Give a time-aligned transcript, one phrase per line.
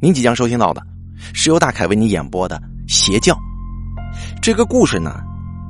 [0.00, 0.80] 您即将收听到的
[1.34, 3.34] 是由大凯为你演播的《邪教》
[4.40, 5.20] 这个故事呢，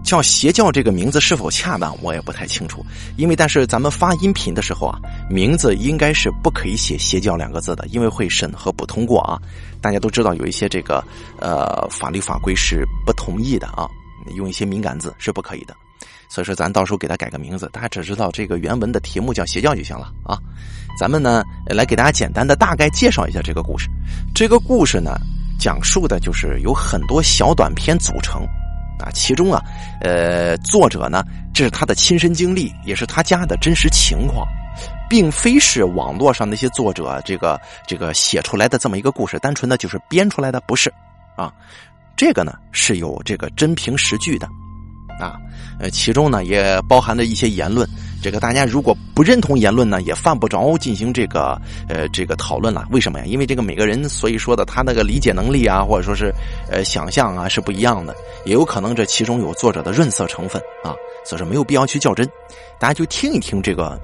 [0.04, 2.84] 叫“邪教”这个名字是否恰当，我也不太清楚。
[3.16, 4.98] 因为但是咱们发音频的时候啊，
[5.30, 9.40] 名字应该是不可以写“邪教”两个字的，因为会审核不通过啊。
[9.80, 11.02] 大家都知道有一些这个
[11.40, 13.88] 呃法律法规是不同意的啊，
[14.36, 15.74] 用一些敏感字是不可以的。
[16.28, 20.38] 所以说，咱到时候给他改个名字，大家只知道这个原文的题目叫“邪教”就行了啊。
[21.00, 23.88] 咱们呢，来给大家简单的大概介绍一下这个故事。
[24.34, 25.18] 这个故事呢，
[25.58, 28.42] 讲述的就是有很多小短片组成
[29.00, 29.10] 啊。
[29.14, 29.62] 其中啊，
[30.02, 31.24] 呃，作者呢，
[31.54, 34.46] 这是他的亲身经历，也是他家的真实情况，
[35.08, 40.92] 并非是网络上那些作者这个这个写出来的这么一个故事，单纯的就是编出来的，不是
[41.36, 41.50] 啊。
[42.16, 44.46] 这个呢，是有这个真凭实据的。
[45.20, 45.36] 啊，
[45.80, 47.88] 呃，其中呢也包含着一些言论，
[48.20, 52.86] 这个大家如果不认同言论呢，也犯不着进行这个呃这个讨论了。
[52.90, 53.24] 为什么呀？
[53.24, 56.32] 因为这个每个人所以说的他那个理解能力啊，或者说是
[56.68, 58.12] 呃想象啊是不一样的，
[58.44, 60.90] 也有可能这其中有作者的润色成分啊，
[61.24, 62.28] 所以说没有必要去较真，
[62.80, 63.96] 大家就听一听这个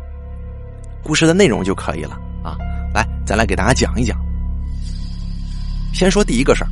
[1.02, 2.56] 故事的内容就可以了啊。
[2.94, 4.16] 来，咱来给大家讲一讲。
[5.92, 6.70] 先说第一个事儿，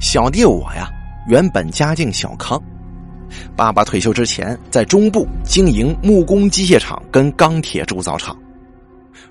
[0.00, 0.90] 小弟我呀。
[1.28, 2.62] 原本家境小康，
[3.56, 8.36] 爸爸退休之前在中部经营木工机械厂跟钢铁铸造厂，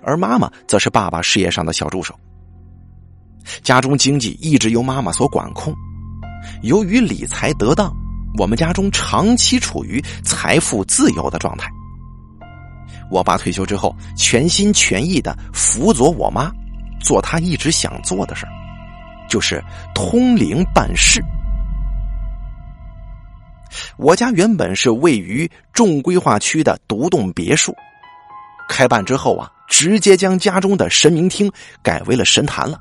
[0.02, 2.14] 而妈妈则是爸爸事业上的小助手。
[3.62, 5.74] 家中经济一直由妈妈所管控，
[6.64, 7.94] 由于理财得当，
[8.38, 11.70] 我们家中长期处于财富自由的状态。
[13.12, 16.52] 我爸退休之后，全心全意的辅佐我妈，
[17.00, 18.48] 做他一直想做的事
[19.30, 21.24] 就是通灵办事。
[23.98, 27.76] 我家原本是位于重规划区的独栋别墅，
[28.68, 32.80] 开办之后啊，直接将家中的神明厅改为了神坛了。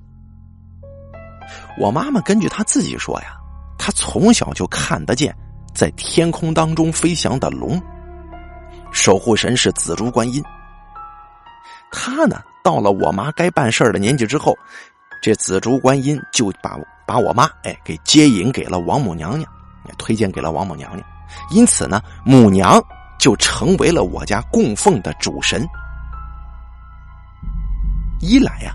[1.78, 3.37] 我妈妈根据她自己说呀，
[3.78, 5.34] 她从小就看得见
[5.75, 7.81] 在天空当中飞翔的龙，
[8.93, 10.43] 守护神是紫竹观音。
[11.91, 14.56] 她呢，到了我妈该办事的年纪之后，
[15.21, 19.50] 这紫竹观音就把把我妈哎给接引给了王母娘娘。
[19.87, 21.06] 也推荐给了王母娘娘，
[21.50, 22.83] 因此呢，母娘
[23.19, 25.67] 就成为了我家供奉的主神。
[28.21, 28.75] 一来呀，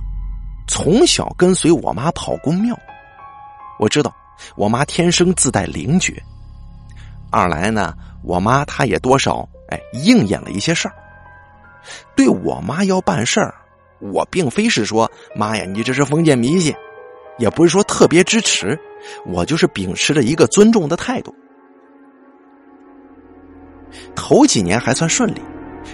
[0.68, 2.78] 从小跟随我妈跑公庙，
[3.80, 4.14] 我知道
[4.56, 6.14] 我妈天生自带灵觉；
[7.32, 10.94] 二来呢，我妈她也多少哎应验了一些事儿。
[12.16, 13.56] 对我妈要办事儿，
[14.00, 16.76] 我并非是说妈呀，你这是封建迷信，
[17.40, 18.78] 也不是说特别支持。
[19.26, 21.34] 我就是秉持着一个尊重的态度。
[24.14, 25.42] 头几年还算顺利，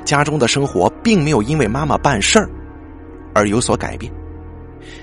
[0.03, 2.49] 家中的生活并没有因为妈妈办事儿
[3.33, 4.11] 而有所改变。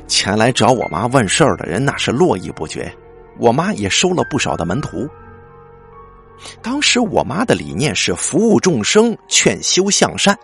[0.06, 2.92] 前来找我妈问事儿的人那是络绎不绝，
[3.38, 5.09] 我妈也收了不少的门徒。
[6.60, 10.36] 当时我妈的理念是服务众生、劝修向善，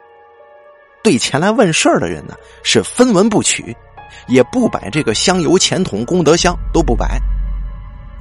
[1.03, 3.77] 对前来问事儿的人呢是分文不取，
[4.27, 7.21] 也不摆这个香油钱桶功德箱，都不摆。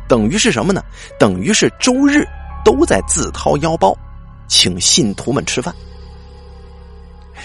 [0.08, 0.82] 等于是什么呢？
[1.20, 2.26] 等于是周日
[2.64, 3.94] 都在自掏腰包，
[4.48, 5.74] 请信徒们吃饭。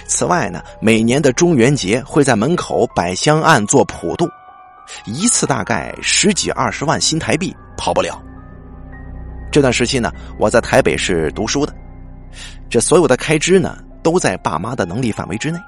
[0.07, 4.29] 此外呢，每年的中元节会在门口摆香案做普渡，
[5.07, 8.21] 一次大概十几二十万新台币，跑不了。
[9.51, 11.75] 这段时期呢，我在台北是读书的，
[12.71, 15.59] 这所有的开支呢，都在爸妈的能力范围之内，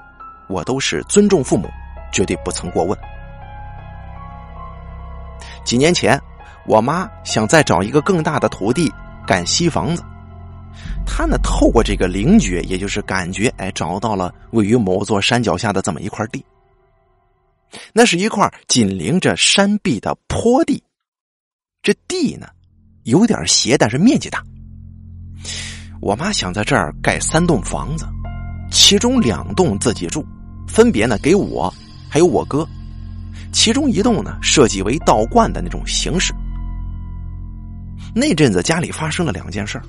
[0.49, 1.69] 我都是尊重父母，
[2.15, 2.99] 绝对不曾过问。
[5.67, 6.19] 几年前。
[6.67, 8.91] 我妈想再找一个更大的土地
[9.27, 10.03] 盖西房子，
[11.05, 16.43] 她呢透过这个灵觉，也就是感觉，哎，找到了位于某座山脚下的这么一块地。
[17.93, 20.83] 那是一块紧邻着山壁的坡地，
[21.83, 22.47] 这地呢
[23.03, 24.43] 有点斜，但是面积大。
[26.01, 28.07] 我妈想在这儿盖三栋房子，
[28.71, 30.25] 其中两栋自己住，
[30.67, 31.71] 分别呢给我
[32.15, 32.65] 还有我哥，
[33.51, 36.33] 其中一栋呢设计为道观的那种形式。
[38.15, 39.83] 那阵子家里发生了两件事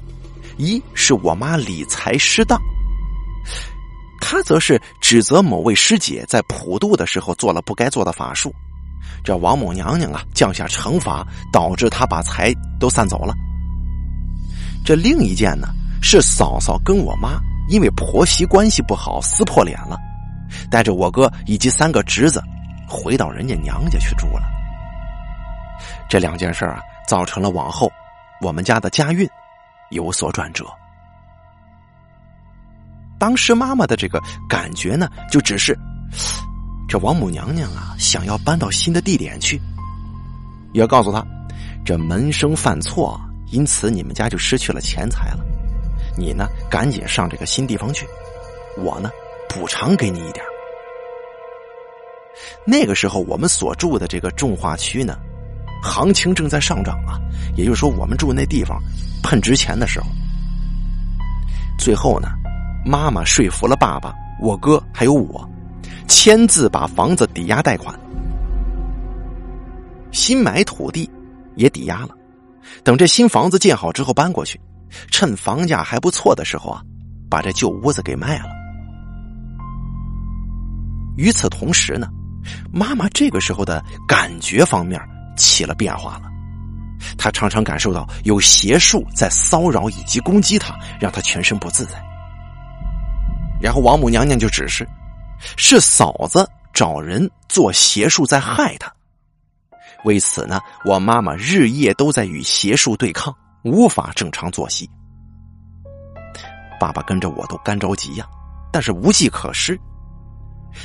[0.58, 2.60] 一是我妈理财失当，
[4.20, 8.52] 她则是指责某位师姐在普渡的时候做了不该做的法术，
[9.24, 11.24] 这王母娘娘啊降下惩罚，
[11.54, 13.36] 导致她把财都散走了。
[14.84, 15.68] 这另一件呢
[16.02, 17.40] 是嫂嫂跟我妈
[17.70, 19.96] 因为婆媳关系不好撕破脸了，
[20.70, 22.42] 带着我哥以及三个侄子
[22.88, 24.44] 回到人家娘家去住了。
[26.08, 27.92] 这两件事啊造成了往后。
[28.42, 29.28] 我们家的家运
[29.92, 30.66] 有所转折。
[33.18, 35.76] 当时妈妈的这个感觉呢，就只是
[36.88, 39.60] 这王母娘娘啊，想要搬到新的地点去，
[40.74, 41.26] 也告诉他，
[41.86, 43.20] 这门生犯错，
[43.52, 45.40] 因此你们家就失去了钱财了。
[46.18, 48.06] 你呢，赶紧上这个新地方去，
[48.78, 49.10] 我呢，
[49.50, 50.46] 补偿给你一点。
[52.66, 55.18] 那个时候，我们所住的这个重化区呢，
[55.82, 57.20] 行情正在上涨啊，
[57.56, 58.82] 也就是说，我们住那地方
[59.24, 60.08] 喷值钱的时候。
[61.78, 62.30] 最后呢，
[62.86, 65.48] 妈妈说服了爸爸、我哥还有我。
[66.08, 67.98] 签字把房子抵押贷款，
[70.12, 71.10] 新买土地
[71.56, 72.10] 也抵押了。
[72.84, 74.60] 等这新房子建好之后搬过去，
[75.10, 76.82] 趁房价还不错的时候啊，
[77.30, 78.46] 把这旧屋子给卖了。
[81.18, 82.08] 与此同时呢，
[82.72, 85.02] 妈妈这个时候的感觉方面
[85.38, 86.24] 起了变化了，
[87.18, 92.02] 她常常感受到有邪术在骚扰以及攻击她，让她全身不自在。
[93.62, 94.88] 然后王母娘娘就指示。
[95.58, 98.92] 是嫂子找人做邪术在害她，
[100.06, 104.90] 为此呢，我妈妈日夜都在与邪术对抗，无法正常作息。
[106.80, 108.26] 爸爸跟着我都干着急呀，
[108.72, 109.78] 但是无计可施。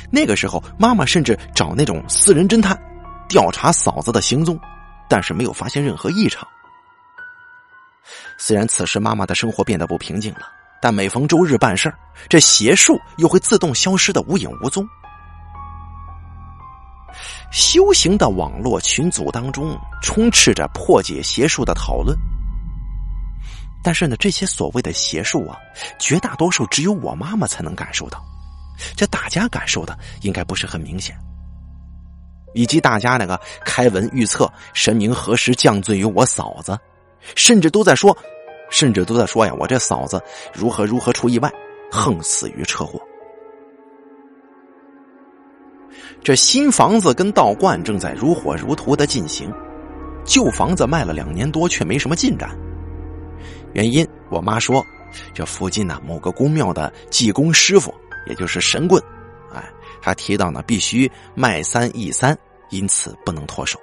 [0.09, 2.77] 那个时候，妈妈甚至找那种私人侦探
[3.27, 4.59] 调查嫂子的行踪，
[5.09, 6.47] 但是没有发现任何异常。
[8.37, 10.41] 虽然此时妈妈的生活变得不平静了。
[10.83, 11.95] 但每逢周日办事儿，
[12.27, 14.83] 这邪术又会自动消失的无影无踪。
[17.51, 22.17] 修行的网络群组当中充斥着破解邪术的讨论，
[23.83, 25.55] 但是呢，这些所谓的邪术啊，
[25.99, 28.25] 绝大多数只有我妈妈才能感受到，
[28.95, 31.15] 这大家感受的应该不是很明显。
[32.53, 36.77] 以及大家那个开文预测神明何时降罪于我嫂子，
[37.35, 38.15] 甚至都在说。
[38.69, 40.23] 甚至都在说呀，我这嫂子
[40.53, 41.51] 如何如何出意外，
[41.91, 42.97] 横死于车祸。
[46.23, 49.51] 这新房子跟道观正在如火如荼的进行，
[50.23, 52.57] 旧房子卖了两年多却没什么进展。
[53.73, 54.81] 原因我妈说，
[55.33, 57.93] 这附近呢某个宫庙的济公师傅，
[58.25, 59.01] 也就是神棍，
[59.53, 59.63] 哎，
[60.01, 62.37] 他提到呢必须卖三易三，
[62.69, 63.79] 因此不能脱手。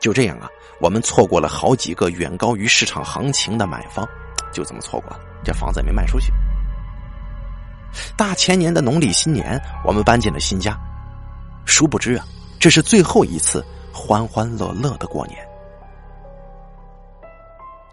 [0.00, 0.48] 就这样啊，
[0.80, 4.08] 我们错过了好几个远高于市场行情的买方，
[4.52, 6.32] 就这么错过了，这房子也没卖出去。
[8.16, 10.78] 大前年的农历新年，我们搬进了新家，
[11.66, 12.24] 殊不知啊，
[12.58, 15.38] 这是最后一次欢欢乐乐的过年。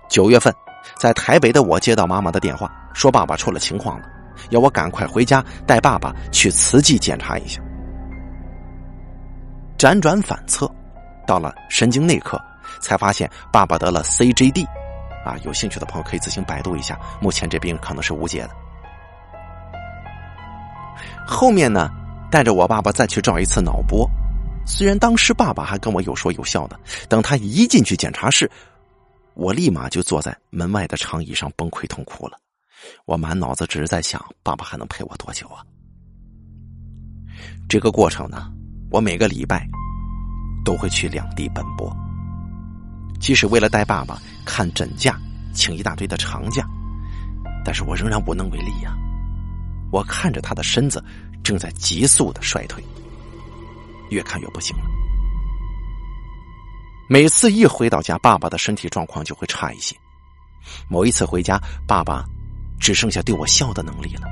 [0.07, 0.53] 九月份，
[0.95, 4.07] 在台北的我接到妈妈的电话，说爸爸出了情况了，
[4.49, 7.61] 要我赶快回家带爸爸去慈济检查一下。
[9.77, 10.69] 辗转反侧。
[11.27, 12.41] 到了神经内科，
[12.79, 14.65] 才发现爸爸得了 CJD，
[15.25, 16.97] 啊，有兴趣的朋友可以自行百度一下。
[17.19, 18.49] 目前这病可能是无解的。
[21.27, 21.89] 后面呢，
[22.31, 24.09] 带着我爸爸再去照一次脑波，
[24.65, 26.79] 虽然当时爸爸还跟我有说有笑的，
[27.09, 28.49] 等他一进去检查室，
[29.33, 32.37] 我立马就坐在门外的长椅上崩溃痛哭了。
[33.05, 35.63] 我满脑子只是在想，爸爸还能陪我多久啊？
[37.69, 38.51] 这个过程呢，
[38.91, 39.67] 我每个礼拜。
[40.65, 41.89] 都会去两地奔波，
[43.21, 45.17] 即使为了带爸爸看诊假，
[45.53, 46.67] 请一大堆的长假，
[47.63, 48.93] 但是我仍然无能为力呀。
[49.93, 51.01] 我看着他的身子
[51.41, 52.83] 正在急速的衰退，
[54.09, 54.83] 越看越不行了。
[57.07, 59.95] 每次一回到家，爸爸的身体状况就会差一些。
[60.89, 62.25] 某一次回家，爸爸
[62.79, 64.27] 只剩下对我笑的能力了，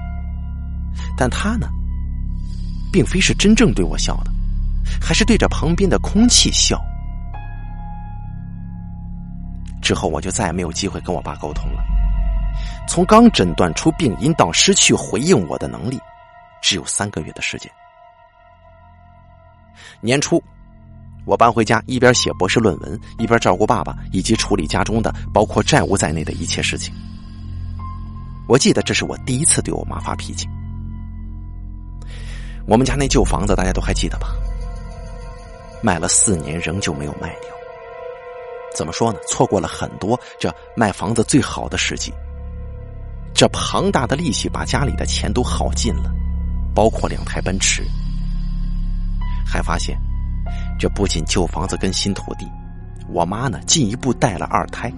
[1.18, 1.68] 但他呢，
[2.92, 4.32] 并非是真正对我笑的。
[5.02, 6.80] 还是对着旁边的空气笑。
[9.82, 11.84] 之后我就再也没有机会跟我爸沟通了。
[12.88, 16.00] 从刚诊断出病因到失去回应我的能力，
[16.62, 17.70] 只有三个月的时间。
[20.02, 20.42] 年初，
[21.26, 26.94] 我搬回家，一边写博士论文，一边照顾爸爸以及处理家中的包括债务在内的一切事情。
[28.48, 30.48] 我记得这是我第一次对我妈发脾气。
[32.68, 34.36] 我们家那旧房子大家都还记得吧？
[35.82, 37.50] 卖了四年，仍旧没有卖掉。
[38.76, 39.20] 怎么说呢？
[39.28, 42.12] 错过了很多这卖房子最好的时机。
[43.34, 46.12] 这庞大的利息把家里的钱都耗尽了，
[46.74, 47.84] 包括两台奔驰。
[49.46, 49.98] 还发现，
[50.80, 52.46] 这不仅旧房子跟新土地，
[53.10, 54.92] 我妈呢进一步带了二胎。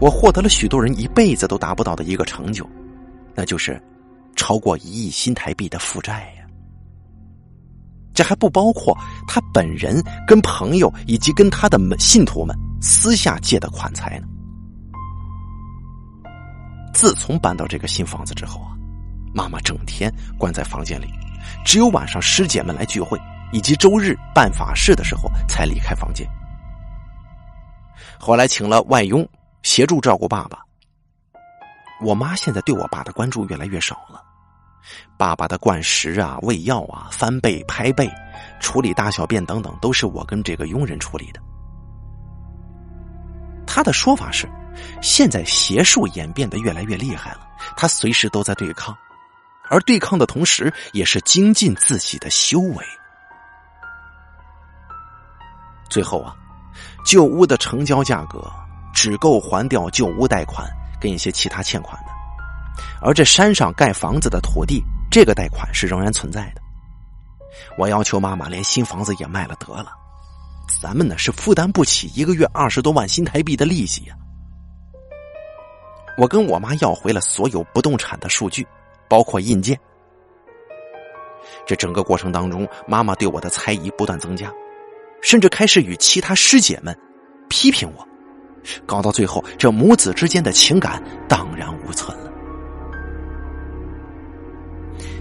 [0.00, 2.68] 我获得了许多人一辈子都达不到的一个成就，
[3.34, 3.82] 那就是
[4.34, 6.44] 超过一亿新台币的负债呀。
[8.14, 8.96] 这还不包括
[9.28, 14.26] 他本人跟朋友以及跟他的信徒们私下借的款财呢。
[16.94, 18.72] 自从搬到这个新房子之后啊，
[19.34, 21.08] 妈妈整天关在房间里，
[21.62, 23.20] 只有晚上师姐们来聚会，
[23.52, 26.26] 以及周日办法事的时候才离开房间。
[28.18, 29.28] 后来请了外佣
[29.62, 30.60] 协助照顾爸爸。
[32.02, 34.22] 我妈现在对我爸的关注越来越少了，
[35.16, 38.10] 爸爸的灌食啊、喂药啊、翻背、拍背、
[38.60, 41.40] 处理大小便等等，都是我跟这个佣人处理的。
[43.66, 44.46] 他的说法是，
[45.00, 48.96] 现在邪术演变得越来越厉害了，他随时都在对抗，
[49.70, 52.84] 而对抗的同时，也是精进自己的修为。
[55.88, 56.36] 最后啊，
[57.06, 58.52] 旧屋的成交价格
[58.96, 60.66] 只够还掉旧屋贷款
[60.98, 62.10] 跟一些其他欠款的，
[63.02, 66.62] 而这山上盖房子的土地，这个贷款是仍然存在的。
[67.76, 69.92] 我要求妈妈连新房子也卖了得了。
[70.80, 74.16] 咱们呢是负担不起一个月二十多万新台币的利息呀！
[76.16, 78.66] 我跟我妈要回了所有不动产的数据，
[79.08, 79.78] 包括印鉴。
[81.66, 84.50] 这整个过程当中，妈妈对我的猜疑不断增加，
[85.20, 86.98] 甚至开始与其他师姐们
[87.48, 88.08] 批评我，
[88.84, 92.32] 搞到最后，这母子之间的情感荡然无存了。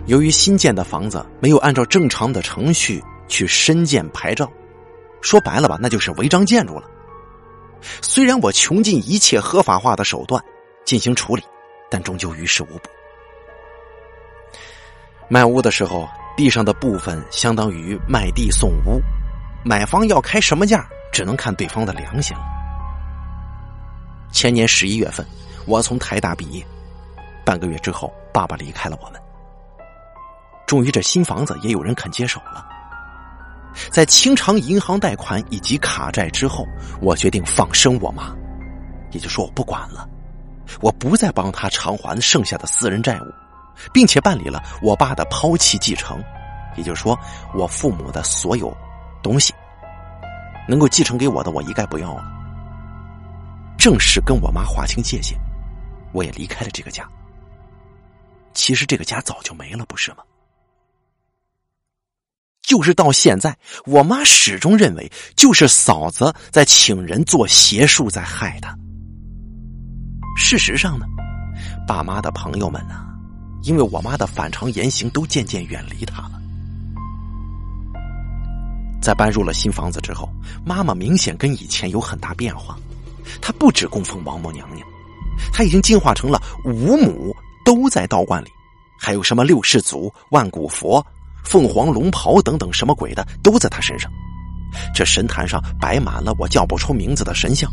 [0.05, 4.51] 由于新建的房子没有按照正常的程序去申建牌照。
[5.21, 6.83] 说白了吧，那就是违章建筑了。
[8.01, 10.43] 虽然我穷尽一切合法化的手段
[10.83, 11.41] 进行处理，
[11.89, 12.89] 但终究于事无补。
[15.27, 19.01] 卖屋的时候，地上的部分相当于卖地送屋，
[19.63, 22.43] 买方要开什么价，只能看对方的良心了。
[24.32, 25.25] 前年十一月份，
[25.65, 26.65] 我从台大毕业，
[27.46, 29.22] 半个月之后，爸爸离开了我们。
[30.67, 32.65] 终于，这新房子也有人肯接手了。
[33.91, 36.65] 在清偿银行贷款以及卡债之后，
[37.01, 38.36] 我决定放生我妈，
[39.12, 40.08] 也就说我不管了，
[40.82, 43.25] 我不再帮他偿还剩下的私人债务，
[43.94, 46.24] 并且办理了我爸的抛弃继承，
[46.75, 47.17] 也就是说，
[47.53, 48.75] 我父母的所有
[49.22, 49.53] 东西
[50.67, 52.34] 能够继承给我的，我一概不要了。
[53.85, 55.37] 正式跟我妈划清界限，
[56.11, 57.07] 我也离开了这个家。
[58.51, 60.23] 其实这个家早就没了，不是吗？
[62.63, 68.75] 就是到现在，我妈始终认为，就是嫂子在请人做邪术，在害她。
[70.35, 71.05] 事实上呢，
[71.87, 73.05] 爸妈的朋友们呢，
[73.61, 76.41] 因为我妈的反常言行，都渐渐远离她了。
[78.99, 80.27] 在搬入了新房子之后，
[80.65, 82.75] 妈妈明显跟以前有很大变化。
[83.41, 84.88] 他不止供奉王母娘娘，
[85.53, 88.50] 他已经进化成了五母都在道观里，
[89.00, 91.05] 还有什么六世祖、万古佛。
[91.44, 94.12] 凤凰龙袍等等什么鬼的都在他身上，
[94.96, 97.70] 这神坛上摆满了我叫不出名字的神像。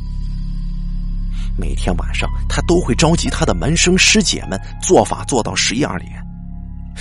[1.57, 6.23] 每天晚上，他都会召集他的门生师姐们做法做到十一二点，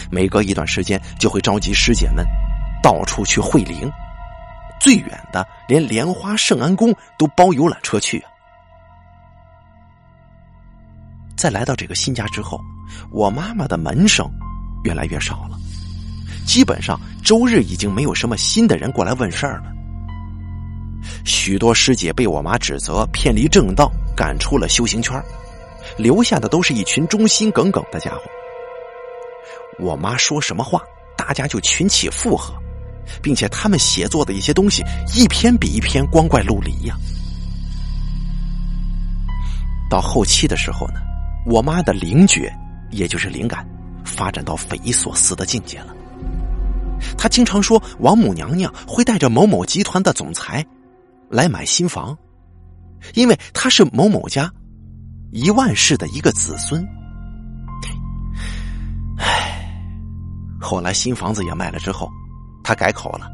[0.09, 2.25] 每隔一段时间就会召集师姐们
[2.81, 3.91] 到处去会灵，
[4.79, 8.23] 最远的连莲花圣安宫都包游览车去。
[11.41, 12.61] 在来到这个新家之后，
[13.09, 14.29] 我妈妈的门生
[14.83, 15.57] 越来越少了。
[16.45, 19.63] 基本上周日已经没有什么新的人过来问事儿了。
[21.25, 25.19] 许多师姐被我妈指责偏离正道，赶出了修行圈，
[25.97, 28.21] 留下的都是一群忠心耿耿的家伙。
[29.79, 30.79] 我妈说什么话，
[31.17, 32.53] 大家就群起附和，
[33.19, 34.83] 并且他们写作的一些东西，
[35.15, 36.95] 一篇比一篇光怪陆离呀。
[39.89, 41.01] 到后期的时候呢，
[41.45, 42.53] 我妈的灵觉，
[42.91, 43.67] 也就是灵感，
[44.05, 45.95] 发展到匪夷所思的境界了。
[47.17, 50.65] 他经常说，王母娘娘会带着某某集团的总裁
[51.29, 52.15] 来买新房，
[53.15, 54.51] 因为他是某某家
[55.31, 56.87] 一万世的一个子孙。
[59.17, 59.67] 唉，
[60.59, 62.07] 后来新房子也卖了之后，
[62.63, 63.27] 他改口了，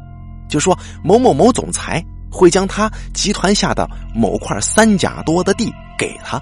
[0.48, 6.40] 就说某某某总裁会将他集团下的某块三甲多的地给他，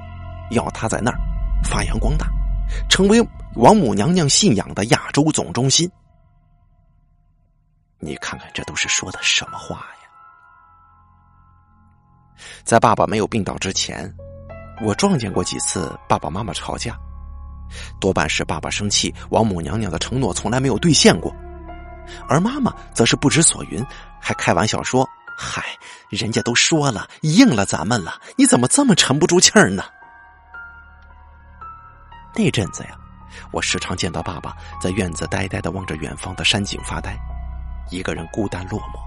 [0.52, 1.18] 要他在那儿
[1.64, 2.28] 发扬光大，
[2.88, 3.20] 成为
[3.54, 5.90] 王母娘娘信仰的亚洲总中心。
[7.98, 9.84] 你看看，这都是说的什么话呀？
[12.62, 14.12] 在爸爸没有病倒之前，
[14.82, 16.96] 我撞见过几次爸爸妈妈吵架，
[17.98, 21.34] 多半是爸爸生气，王母娘娘的承诺从来没有兑现过，
[22.28, 23.84] 而妈妈则是不知所云，
[24.20, 25.64] 还开玩笑说：“嗨，
[26.10, 29.82] 人家都说了，应了咱们了，你怎么这么沉不住气儿呢？”
[32.36, 32.90] 那阵子呀，
[33.50, 37.16] 我时常见到爸爸在院子呆呆的望着远方的山景发呆。
[37.90, 38.98] 一个人孤单落寞。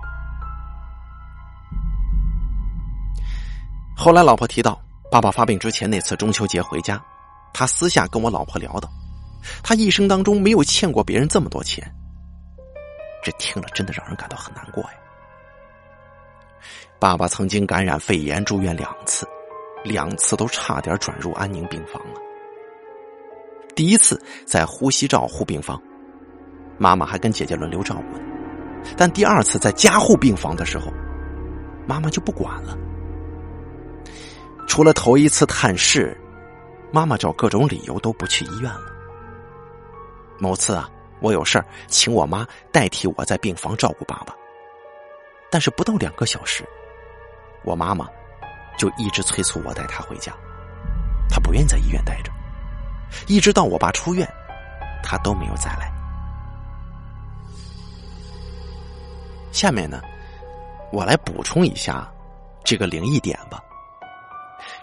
[3.96, 4.82] 后来，老婆提到
[5.12, 7.00] 爸爸发病之前那次中秋节回家，
[7.54, 8.90] 他私下跟我老婆聊的，
[9.62, 11.84] 他一生当中没有欠过别人这么多钱，
[13.22, 14.90] 这听了真的让人感到很难过呀。
[16.98, 19.28] 爸爸曾经感染肺炎住院两次，
[19.84, 22.29] 两次都差点转入安宁病房了。
[23.80, 25.82] 第一次在呼吸照护病房，
[26.78, 28.20] 妈妈还跟姐姐轮流照顾。
[28.98, 30.92] 但第二次在加护病房的时候，
[31.88, 32.78] 妈妈就不管了。
[34.68, 36.14] 除了头一次探视，
[36.92, 38.84] 妈妈找各种理由都不去医院了。
[40.40, 44.36] 某次啊，我有事儿，请我妈代替我在病房照顾爸爸。
[45.50, 46.66] 但是不到两个小时，
[47.64, 48.06] 我妈妈
[48.78, 50.34] 就一直催促我带她回家，
[51.30, 52.32] 她不愿意在医院待着，
[53.28, 54.28] 一直到我爸出院，
[55.04, 55.92] 他都没有再来。
[59.52, 60.02] 下面呢，
[60.92, 62.08] 我来补充一下
[62.64, 63.60] 这个灵异点吧。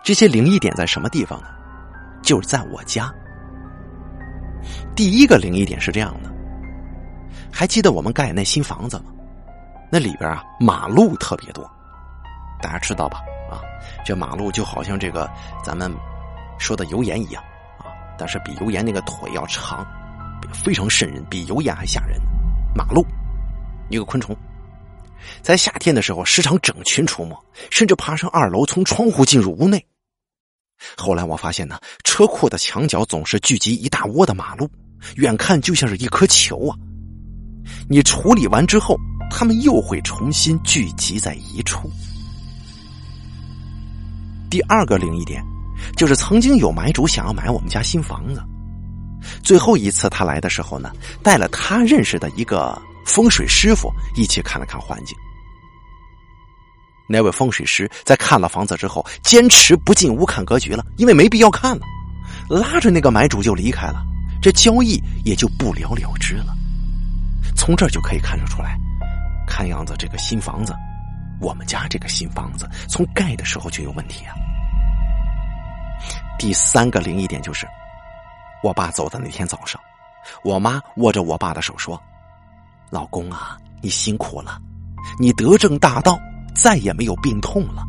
[0.02, 1.48] 这些灵异点在什么地方呢？
[2.22, 3.12] 就是在我家。
[4.94, 6.30] 第一个灵异点是这样的，
[7.52, 9.04] 还记得我们盖那新房子吗？
[9.90, 11.68] 那里边啊，马路特别多，
[12.60, 13.18] 大家知道吧？
[13.48, 13.62] 啊，
[14.04, 15.30] 这马路就好像这个
[15.62, 15.92] 咱们
[16.58, 17.42] 说的油盐一样，
[18.18, 19.86] 但是比油盐那个腿要长，
[20.52, 22.20] 非常瘆人，比油盐还吓人。
[22.74, 23.06] 马路，
[23.90, 24.36] 一个昆虫。
[25.42, 27.34] 在夏天的时候，时常整群出没，
[27.70, 29.84] 甚至爬上二楼，从窗户进入屋内。
[30.96, 34.70] 后来我发现呢，车库的墙角总是聚集一大窝的马路，
[35.16, 36.76] 远看就像是一颗球啊。
[37.88, 38.96] 你处理完之后，
[39.30, 41.90] 它们又会重新聚集在一处。
[44.48, 45.42] 第二个灵异点，
[45.96, 48.42] 就是曾经有买主想要买我们家新房子，
[49.42, 50.90] 最后一次他来的时候呢，
[51.22, 52.80] 带了他认识的一个。
[53.06, 55.16] 风水师傅一起看了看环境。
[57.08, 61.82] 那位风水师在看了房子之后，坚持不进屋看格局了，因为没必要看了，
[62.48, 64.04] 拉着那个买主就离开了，
[64.42, 66.52] 这交易也就不了了之了。
[67.54, 68.76] 从这就可以看得出来，
[69.46, 70.74] 看样子这个新房子，
[71.40, 74.34] 我们家这个新房子从盖的时候就有问题啊。
[76.38, 77.66] 第三个灵异点就是，
[78.62, 79.80] 我爸走的那天早上，
[80.42, 82.00] 我妈握着我爸的手说。
[82.90, 84.60] 老公啊，你辛苦了，
[85.18, 86.18] 你得正大道，
[86.54, 87.82] 再也没有病痛了。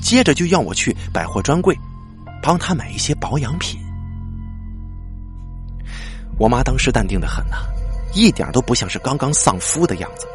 [0.00, 1.76] 接着就要我去百货专柜，
[2.42, 3.80] 帮他买一些保养品。
[6.38, 7.56] 我妈当时淡定的很呐，
[8.14, 10.26] 一点都不像是刚刚丧夫的样子。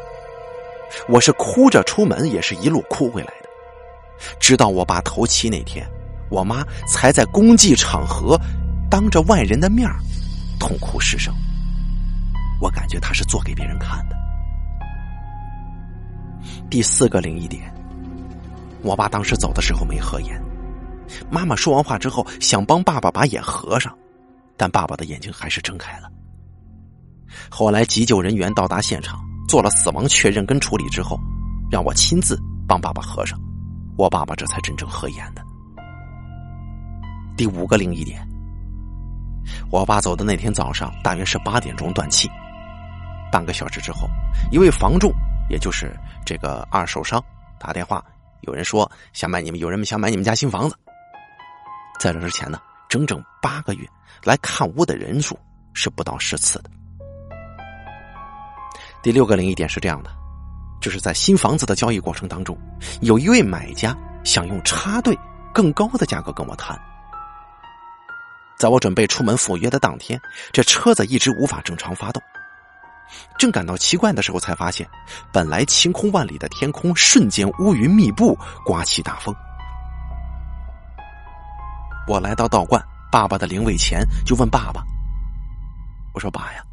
[1.08, 3.48] 我是哭着出门，也是一路哭回来的。
[4.38, 5.86] 直到我爸头七那天，
[6.30, 8.40] 我妈才在公祭场合，
[8.90, 9.88] 当着外人的面
[10.58, 11.34] 痛哭失声。
[12.60, 14.16] 我感觉她是做给别人看的。
[16.70, 17.72] 第四个灵异点，
[18.82, 20.40] 我爸当时走的时候没合眼，
[21.30, 23.96] 妈妈说完话之后想帮爸爸把眼合上，
[24.56, 26.10] 但爸爸的眼睛还是睁开了。
[27.48, 31.18] 后来急救人员到达现场，做了死亡确认跟处理之后，
[31.70, 33.38] 让我亲自帮爸爸合上，
[33.96, 35.45] 我爸爸这才真正合眼的。
[37.36, 38.26] 第五个灵异点，
[39.70, 42.30] 我爸走的那天早上大约是八点钟断气。
[43.30, 44.08] 半个小时之后，
[44.50, 45.12] 一位房仲，
[45.50, 45.94] 也就是
[46.24, 47.22] 这个二手商
[47.58, 48.02] 打电话，
[48.40, 50.74] 有人说想买你们，有人想买你们家新房子。
[52.00, 53.86] 在这之前呢，整整八个月
[54.24, 55.38] 来看屋的人数
[55.74, 56.70] 是不到十次的。
[59.02, 60.10] 第六个灵异点是这样的，
[60.80, 62.56] 就是在新房子的交易过程当中，
[63.02, 63.94] 有一位买家
[64.24, 65.18] 想用插队
[65.52, 66.80] 更高的价格跟我谈。
[68.58, 70.20] 在我准备出门赴约的当天，
[70.52, 72.22] 这车子一直无法正常发动。
[73.38, 74.88] 正感到奇怪的时候，才发现，
[75.32, 79.34] 本来晴空万里的天空瞬间乌云密布，刮起大风。
[82.08, 84.82] 我来到道观爸爸的灵位前，就问爸爸
[86.14, 86.64] ：“我说爸呀，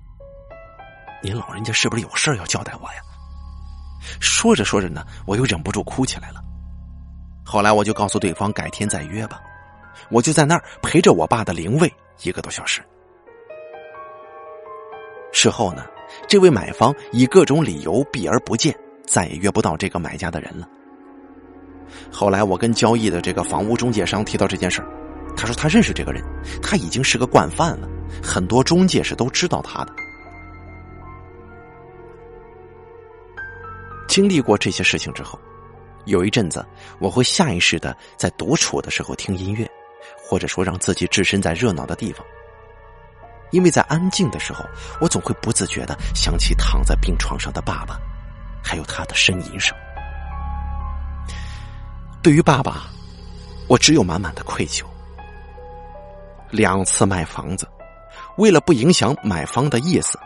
[1.21, 3.01] 您老人家是不是有事要交代我呀？”
[4.19, 6.41] 说着说着呢，我又忍不住哭起来了。
[7.45, 9.39] 后来我就告诉对方改天再约吧，
[10.13, 12.81] 我就在那儿陪着我爸的灵位一个多小时。
[15.31, 15.83] 事后呢？
[16.27, 20.69] 这位买方以各种理由避而不见，再也约不到这个买家的人了。
[22.11, 24.87] 后来我跟交易的这个房屋中介商提到这件事儿，
[25.35, 26.23] 他说他认识这个人，
[26.61, 27.89] 他已经是个惯犯了，
[28.21, 29.93] 很多中介是都知道他的。
[34.07, 35.39] 经历过这些事情之后，
[36.05, 36.63] 有一阵子
[36.99, 39.67] 我会下意识的在独处的时候听音乐，
[40.17, 42.25] 或者说让自己置身在热闹的地方。
[43.51, 44.65] 因为在安静的时候，
[44.99, 47.99] 我总会不自觉的想起躺在病床上的爸爸，
[48.63, 49.77] 还有他的呻吟声。
[52.21, 52.87] 对于爸爸，
[53.67, 54.83] 我只有满满的愧疚。
[56.49, 57.67] 两次卖房子，
[58.37, 60.17] 为了不影响买方的意思，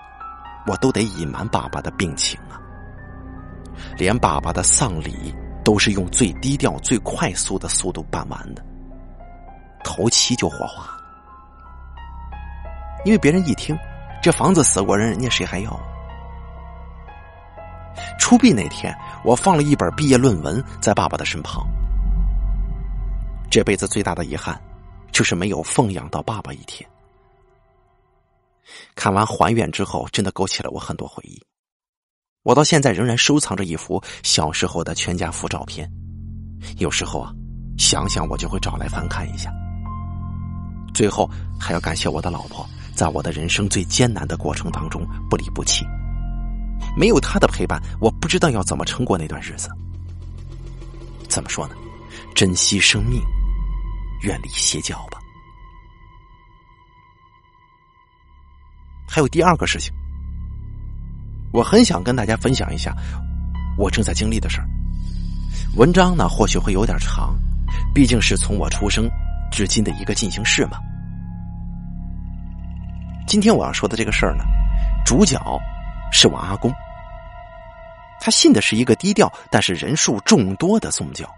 [0.65, 2.61] 我都得隐瞒爸爸的病情啊。
[3.97, 5.35] 连爸爸的丧礼
[5.65, 8.63] 都是用最低调、最快速的速度办完的，
[9.87, 10.85] 头七就火化。
[13.05, 13.77] 因为别人一听，
[14.21, 15.79] 这房子死过人，人家谁还要？
[18.19, 21.65] 出殡那天，我放了一本毕业论文在爸爸的身旁。
[23.49, 24.61] 这辈子最大的遗憾，
[25.13, 26.87] 就是没有奉养到爸爸一天。
[28.93, 31.41] 看完还愿之后，真的勾起了我很多回忆。
[32.43, 35.89] 我到现在仍然收藏着一幅小时候的全家福照片，
[36.77, 37.31] 有时候啊，
[37.77, 39.49] 想想我就会找来翻看一下。
[40.97, 41.29] 最后
[41.59, 45.85] 还要感谢我的老婆，在我的人生最艰难的过程当中不离不弃。
[46.97, 49.69] 没有她的陪伴，我不知道要怎么撑过那段日子。
[51.29, 51.75] 怎么说呢？
[52.33, 53.21] 珍惜生命，
[54.23, 55.19] 远离邪教吧。
[59.07, 59.93] 还有第二个事情，
[61.53, 62.91] 我很想跟大家分享一下
[63.77, 64.67] 我正在经历的事儿。
[65.75, 67.39] 文章呢，或许会有点长，
[67.93, 69.07] 毕竟是从我出生
[69.51, 70.77] 至今的一个进行式吗。
[73.27, 74.43] 今天我要说的这个事儿呢，
[75.05, 75.39] 主角
[76.11, 76.71] 是我阿公。
[78.19, 81.29] 他信的是一个低调但是人数众多的宗教。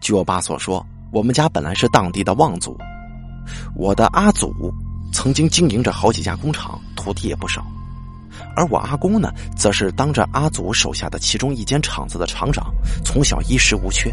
[0.00, 2.76] 据我爸所说，我们家本来是当地的望族，
[3.74, 4.52] 我的阿祖
[5.12, 7.64] 曾经经营着好几家工厂，徒弟也不少，
[8.56, 12.72] 而我阿公呢，则是当着阿祖手下的其中一间厂子的厂长，
[13.04, 14.12] 从小衣食无缺。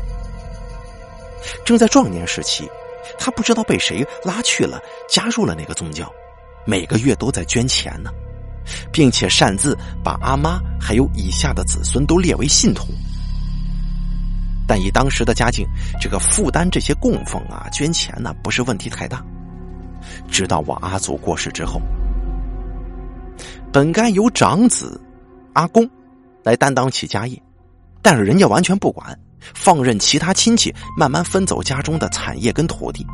[1.66, 2.70] 正在壮年时期，
[3.18, 6.12] 他不知道被谁拉去了，加入了那个宗教，
[6.66, 8.12] 每个月都在捐钱呢。
[8.92, 12.90] 并且擅自把阿妈还有以下的子孙都列为信徒，
[14.68, 15.66] 但以当时的家境，
[16.00, 19.26] 这个负担这些供奉啊、捐钱呢，不是问题太大。
[20.30, 21.82] 直到我阿祖过世之后，
[23.74, 25.02] 本该由长子
[25.54, 25.90] 阿公
[26.44, 27.42] 来担当起家业，
[28.04, 29.18] 但是人家完全不管，
[29.54, 33.06] 放任其他亲戚慢慢分走家中的产业跟土地，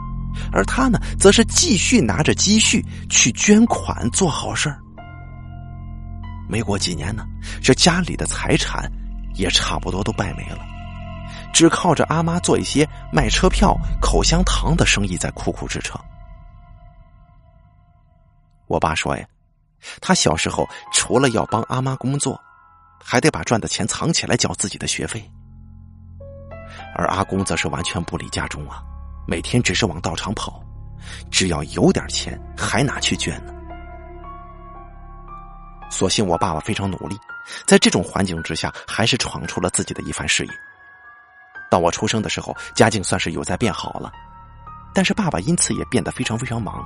[0.52, 4.80] 而他呢，则是继续拿着积蓄去捐款做好事儿。
[6.48, 7.26] 没过几年呢，
[7.62, 8.92] 这家里的财产
[9.34, 10.60] 也差不多都败没了，
[11.54, 16.00] 只靠着阿妈做一些卖车票、口香糖的生意在苦苦支撑。
[18.68, 19.26] 我爸说呀，
[20.02, 22.40] 他小时候除了要帮阿妈工作，
[23.04, 25.24] 还得把赚的钱藏起来交自己的学费，
[26.94, 28.84] 而阿公则是完全不理家中啊，
[29.28, 30.62] 每天只是往道场跑，
[31.32, 33.54] 只要有点钱还拿去捐呢。
[35.90, 37.18] 所幸我爸爸非常努力，
[37.66, 40.52] 在这种环境之下，还是闯出了自己的一番事业。
[41.72, 44.12] 到我出生的时候，家境算是有在变好了，
[44.94, 46.86] 但是爸爸因此也变得非常非常忙。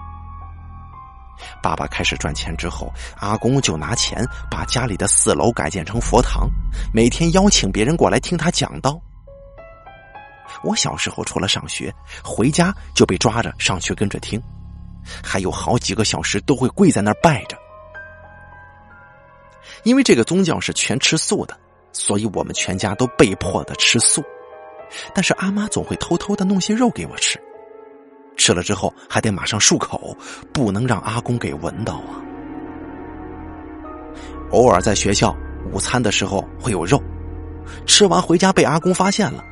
[1.64, 6.50] 爸爸开始赚钱之后，阿公就拿钱把家里的四楼改建成佛堂，
[6.94, 9.00] 每天邀请别人过来听他讲道。
[10.64, 11.94] 我小时候除了上学，
[12.24, 14.42] 回家就被抓着上去跟着听，
[15.24, 17.58] 还有好几个小时都会跪在那儿拜着。
[19.84, 21.58] 因为这个宗教是全吃素的，
[21.94, 24.24] 所以我们全家都被迫的吃素。
[25.14, 27.40] 但是阿妈总会偷偷的弄些肉给我吃，
[28.36, 30.18] 吃了之后还得马上漱口，
[30.52, 32.20] 不能让阿公给闻到啊。
[34.52, 35.36] 偶尔在学校
[35.72, 37.00] 午餐的时候会有肉，
[37.86, 39.44] 吃完回家被阿公发现了，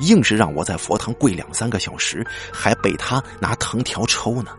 [0.00, 4.56] 硬是让我在佛堂跪两三个小时，还被他拿藤条抽呢。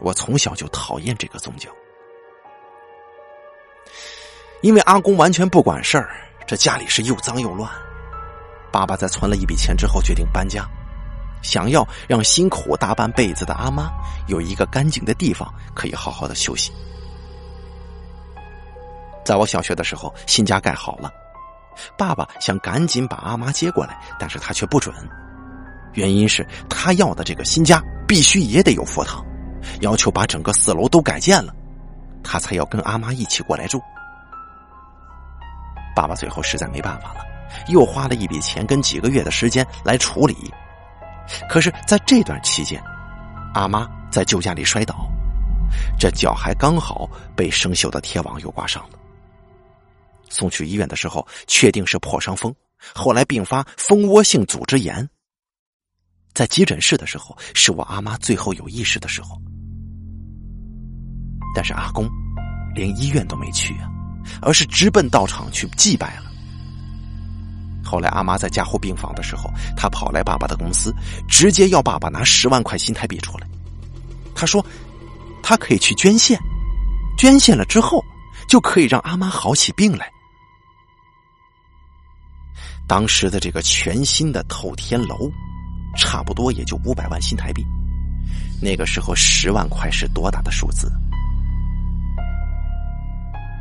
[0.00, 1.70] 我从小就讨厌这个宗教。
[4.62, 6.10] 因为阿公完全不管事儿，
[6.46, 7.70] 这家里是又脏又乱。
[8.72, 10.64] 爸爸在存了一笔钱之后，决定搬家，
[11.42, 13.90] 想要让辛苦大半辈子的阿妈
[14.28, 16.70] 有一个干净的地方可以好好的休息。
[19.24, 21.12] 在我小学的时候，新家盖好了，
[21.96, 24.94] 爸爸想赶紧把阿妈接过来，但是他却不准，
[25.94, 29.24] 原因是他要的这个新家必须也得有佛堂，
[29.80, 31.52] 要求把整个四楼都改建了，
[32.22, 33.80] 他才要跟阿妈一起过来住。
[35.94, 37.20] 爸爸最后实在没办法了，
[37.68, 40.36] 又花了一笔钱跟几个月的时间来处理。
[41.48, 42.82] 可是，在这段期间，
[43.54, 45.06] 阿妈在旧家里摔倒，
[45.98, 48.99] 这脚还刚好被生锈的铁网又刮伤了。
[50.30, 52.54] 送去医院的时候，确定是破伤风，
[52.94, 55.06] 后来并发蜂窝性组织炎。
[56.32, 59.38] 在急诊室的时候，是我阿妈最后有意识的时候，
[61.54, 62.08] 但是阿公
[62.74, 63.90] 连医院都没去啊。
[64.42, 66.30] 而是直奔道场去祭拜了。
[67.82, 70.94] 后来阿妈在加护病房的时候，他跑来爸爸的公司，
[71.26, 73.48] 直接要爸爸拿十万块新台币出来。
[74.34, 74.64] 他说，
[75.42, 76.38] 他可以去捐献，
[77.18, 78.04] 捐献了之后，
[78.46, 80.08] 就可以让阿妈好起病来。
[82.90, 85.30] 当时的这个全新的透天楼，
[85.96, 87.64] 差不多也就五百万新台币。
[88.60, 90.90] 那个时候十万块是多大的数字？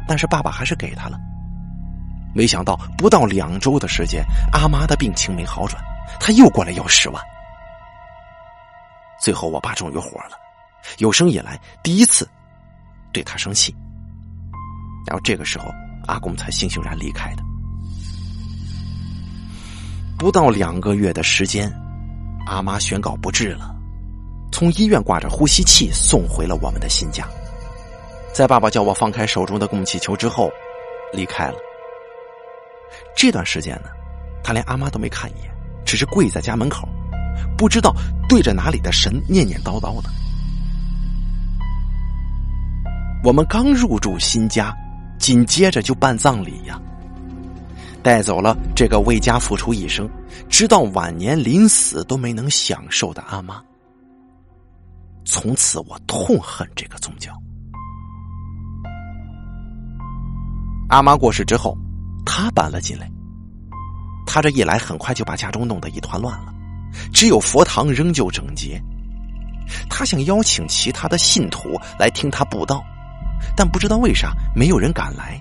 [0.07, 1.19] 但是爸爸还是给他了。
[2.33, 5.79] 没想到不到两周的时间，阿妈的病情没好转，
[6.19, 7.23] 他又过来要十万。
[9.21, 10.35] 最后我爸终于火了，
[10.97, 12.27] 有生以来第一次
[13.13, 13.75] 对他生气。
[15.05, 15.65] 然后这个时候，
[16.07, 17.43] 阿公才悻悻然离开的。
[20.19, 21.73] 不到两个月的时间，
[22.45, 23.73] 阿妈宣告不治了，
[24.51, 27.25] 从医院挂着呼吸器送回了我们的新家。
[28.33, 30.51] 在爸爸叫我放开手中的供气球之后，
[31.13, 31.55] 离开了。
[33.15, 33.87] 这段时间呢，
[34.43, 35.49] 他连阿妈都没看一眼，
[35.85, 36.85] 只是跪在家门口，
[37.57, 37.95] 不知道
[38.27, 40.09] 对着哪里的神念念叨叨的。
[43.23, 44.75] 我们刚入住新家，
[45.17, 46.77] 紧接着就办葬礼呀。
[48.03, 50.09] 带走了这个为家付出一生，
[50.49, 53.61] 直到晚年临死都没能享受的阿妈。
[55.25, 57.31] 从此，我痛恨这个宗教。
[60.89, 61.77] 阿妈过世之后，
[62.25, 63.09] 他搬了进来。
[64.25, 66.53] 他这一来，很快就把家中弄得一团乱了，
[67.13, 68.81] 只有佛堂仍旧整洁。
[69.87, 72.83] 他想邀请其他的信徒来听他布道，
[73.55, 75.39] 但不知道为啥，没有人敢来。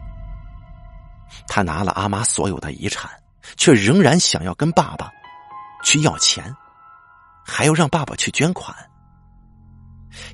[1.48, 3.11] 他拿了阿妈所有的遗产，
[3.56, 5.11] 却仍然想要跟爸爸
[5.82, 6.54] 去要钱，
[7.44, 8.76] 还要让爸爸去捐款。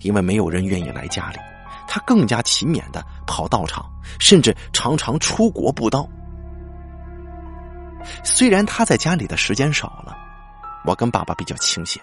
[0.00, 1.38] 因为没有人愿意来家里，
[1.87, 3.85] 他更加勤勉的跑道场，
[4.18, 6.09] 甚至常常出国布道。
[8.22, 10.16] 虽然他在家里的时间少了，
[10.85, 12.03] 我跟爸爸比较清闲，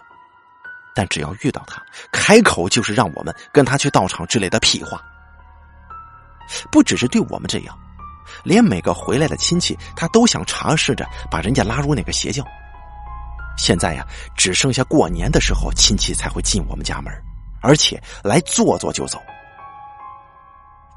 [0.96, 5.02] 但只要遇到他，开口就是让我们跟他去道场之类的屁话。
[6.72, 7.78] 不只是对我们这样。
[8.44, 12.44] 连每个回来的亲戚，他都想尝试着把人家拉入那个邪教。
[13.58, 17.14] 现在呀，只剩下过年的时候，亲戚才会进我们家门，
[17.62, 19.22] 而且来坐坐就走。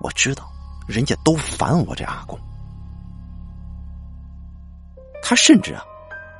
[0.00, 0.50] 我知道，
[0.86, 2.38] 人家都烦我这阿公。
[5.22, 5.82] 他甚至啊，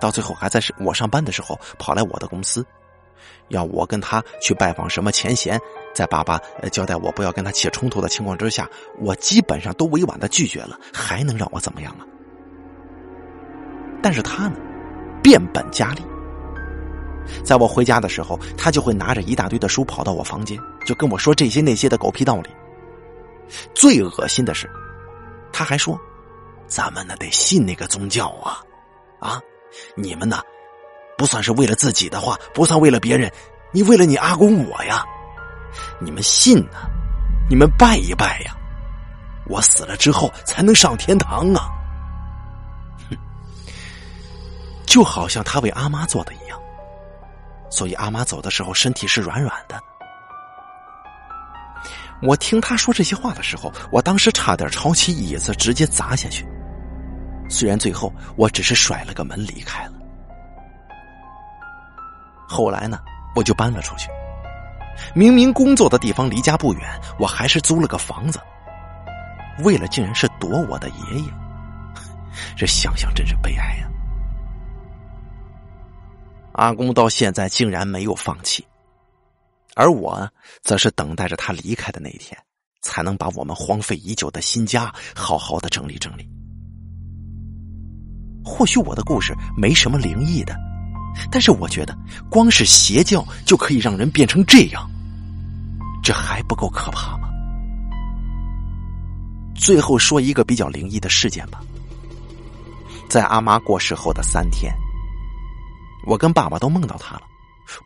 [0.01, 2.65] 到最后还在是我上班的时候跑来我的公司，
[3.49, 5.61] 要我跟他去拜访什么前贤。
[5.95, 6.41] 在爸爸
[6.73, 12.07] 交代我不要跟他起冲突的情况之下，我基本上都委婉的拒绝了，还能让我怎么样啊？
[14.03, 14.57] 但是他呢，
[15.23, 16.03] 变本加厉。
[17.43, 22.51] 在我回家的时候，他就会拿着一大堆的书跑到我房间，就跟我说这些那些的狗屁道理。
[23.73, 24.69] 最恶心的是，
[25.53, 25.99] 他还说
[26.67, 28.61] ：“咱们呢得信那个宗教啊，
[29.21, 29.41] 啊，
[29.95, 30.43] 你们呢，
[31.17, 33.31] 不算是为了自己的话，不算为了别人，
[33.73, 35.05] 你为了你阿公我呀。”
[36.01, 36.79] 你们信呢？
[37.51, 38.57] 你们拜一拜呀！
[39.47, 41.69] 我死了之后才能上天堂啊！
[44.87, 46.57] 就好像他为阿妈做的一样，
[47.69, 49.77] 所以阿妈走的时候身体是软软的。
[52.23, 56.47] 我听他说这些话的时候，我当时差点抄起椅子直接砸下去。
[57.51, 59.93] 虽然最后我只是甩了个门离开了。
[62.55, 63.01] 后来呢，
[63.35, 64.09] 我就搬了出去。
[65.13, 68.39] 明明工作的地方离家不远，我还是租了个房子。
[69.65, 71.29] 为了竟然是躲我的爷爷，
[72.57, 73.91] 这想想真是悲哀呀！
[76.53, 78.65] 阿公到现在竟然没有放弃，
[79.75, 80.31] 而我
[80.63, 82.41] 则是等待着他离开的那一天，
[82.83, 86.29] 才能把我们荒废已久的新家好好的整理整理。
[88.45, 90.55] 或许我的故事没什么灵异的。
[91.31, 91.97] 但是我觉得，
[92.29, 94.91] 光是邪教就可以让人变成这样，
[96.03, 97.29] 这还不够可怕吗？
[99.55, 101.61] 最后说一个比较灵异的事件吧。
[103.09, 104.75] 在阿妈过世后的三天，
[106.07, 107.23] 我跟爸爸都梦到他了，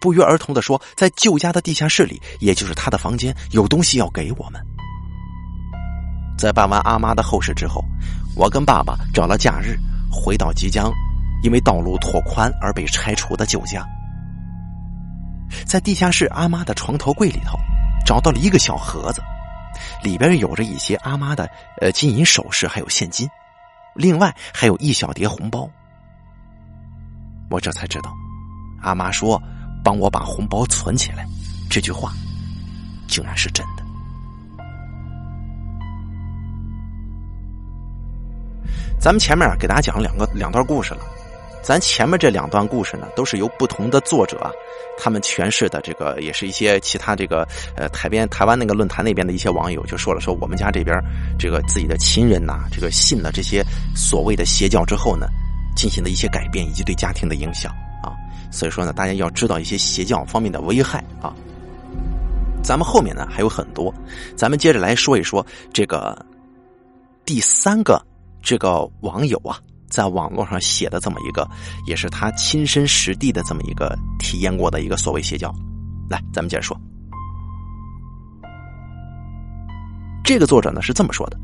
[0.00, 4.60] 不约而同的说，在旧家的地下室里，也就是他的房间，有东西要给我们。
[6.38, 7.84] 在办完阿妈的后事之后，
[8.34, 9.78] 我跟爸爸找了假日，
[10.10, 10.90] 回到即将。
[11.42, 13.86] 因为道路拓宽而被拆除的旧家，
[15.64, 17.58] 在地下室阿妈的床头柜里头，
[18.04, 19.22] 找到了一个小盒子，
[20.02, 21.48] 里边有着一些阿妈的
[21.80, 23.28] 呃金银首饰，还有现金，
[23.94, 25.68] 另外还有一小叠红包。
[27.50, 28.12] 我这才知道，
[28.82, 29.40] 阿妈说
[29.84, 31.24] 帮我把红包存起来，
[31.70, 32.12] 这句话
[33.06, 33.84] 竟然是真的。
[39.00, 41.00] 咱们前面给大家讲了两个两段故事了。
[41.62, 44.50] 咱前面这两段故事呢，都是由不同的作者
[44.96, 45.80] 他们诠释的。
[45.82, 50.96] 这个也是一些其他这个呃台边台湾那个论坛那边的一些网友就说了，说我们家这边
[51.38, 53.62] 这个自己的亲人呐，这个信了这些
[53.94, 55.26] 所谓的邪教之后呢，
[55.76, 57.70] 进行的一些改变以及对家庭的影响
[58.02, 58.16] 啊。
[58.50, 61.34] 所以说呢，大家要知道一些邪教方面的危害啊。
[62.62, 63.92] 咱们后面呢还有很多，
[64.36, 66.24] 咱们接着来说一说这个
[67.24, 68.02] 第三个
[68.42, 71.48] 这个网友啊，在网络上写的这么一个，
[71.86, 75.54] 也是他亲身实地的这么一个体验过的一个所谓邪教。
[76.08, 76.78] 来，咱们接着说，
[80.24, 81.38] 这个作者呢是这么说的，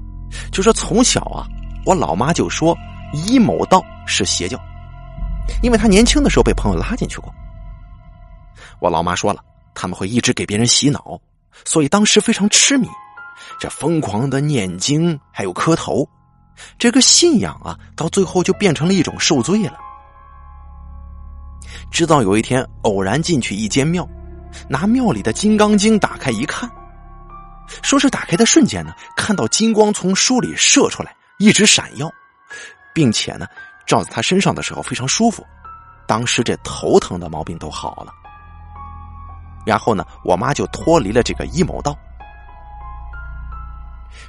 [0.52, 1.46] 就说从小啊，
[1.84, 2.76] 我老妈就说
[3.28, 4.58] 阴某道是邪教，
[5.62, 7.32] 因为他年轻的时候被朋友拉进去过。
[8.80, 9.42] 我老妈说了。
[9.76, 11.20] 他们会一直给别人洗脑，
[11.64, 12.86] 所以当时非常痴迷，
[13.58, 16.08] 这疯狂的念经还有磕头，
[16.78, 19.78] 这个信仰啊，到最后就变成了一种受罪了。
[21.90, 24.08] 直到有一天偶然进去一间庙，
[24.68, 26.70] 拿庙里的《金刚经》打开一看，
[27.82, 32.10] 说是打开的瞬间呢，看到金光从书里射出来，一直闪耀，
[32.92, 33.46] 并且呢，
[33.86, 35.44] 照在他身上的时候非常舒服，
[36.06, 38.12] 当时这头疼的毛病都好了。
[39.64, 41.96] 然后呢，我妈就脱离了这个阴谋道。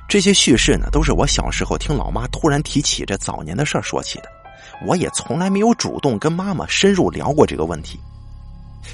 [0.07, 4.29] 这些叙事呢，都是我小时候听老妈突然提起这早年的事儿说起的。
[4.85, 7.99] 我也从来没有主动跟妈妈深入聊过这个问题，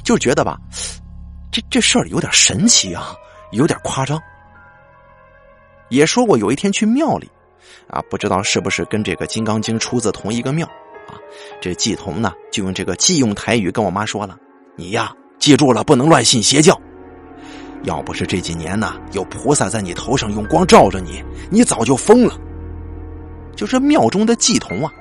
[0.04, 0.58] 就觉得吧，
[1.52, 3.16] 这这事儿有点神奇啊，
[3.52, 4.22] 有点夸张。
[5.90, 7.30] 也说过有一天去庙里，
[7.88, 10.66] 啊，不知道是不是跟这个《金刚经》出自同一个庙
[11.08, 11.18] 啊？
[11.60, 14.38] 这季童呢，就用这个忌用台语跟我妈说了
[14.78, 16.80] ：“你呀。”记住了，不能乱信邪教。
[17.84, 22.38] 要不是这几年呢，有菩萨在你头上用光照着你，你早就疯了。
[23.56, 24.92] 就是庙中的祭童啊，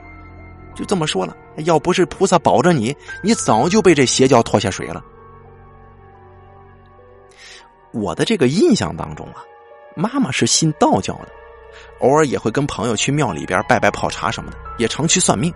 [0.75, 1.37] 就这么说了。
[1.65, 5.05] 要不是菩萨保着你，你早就被这邪教拖下水了。
[7.93, 9.43] 我的这个印象当中啊，
[9.95, 11.29] 妈妈是信道教的，
[12.01, 15.53] 偶尔也会跟朋友去庙里边拜拜泡茶什么的，也常去算命，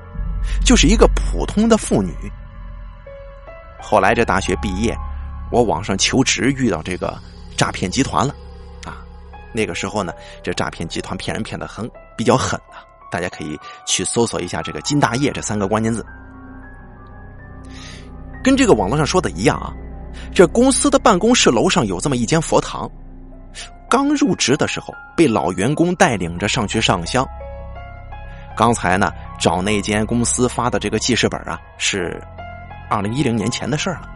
[0.65, 2.13] 就是一个普通的妇女。
[3.81, 4.97] 后来这大学毕业，
[5.51, 7.17] 我网上求职遇到这个
[7.57, 8.35] 诈骗集团了，
[8.85, 8.99] 啊，
[9.53, 16.05] 那个时候呢，这诈骗集团骗人骗的很比较狠啊，大家可以去搜索一下这个“金大业”这三个关键字。
[18.43, 19.73] 跟这个网络上说的一样啊，
[20.35, 22.91] 这公司的办公室楼上有这么一间佛堂，
[23.89, 27.27] 刚入职的时候被老员工带领着上去上香。
[28.57, 32.21] 刚才呢找那间公司发的这个记事本啊是。
[32.91, 34.09] 二零一零年前的事儿了，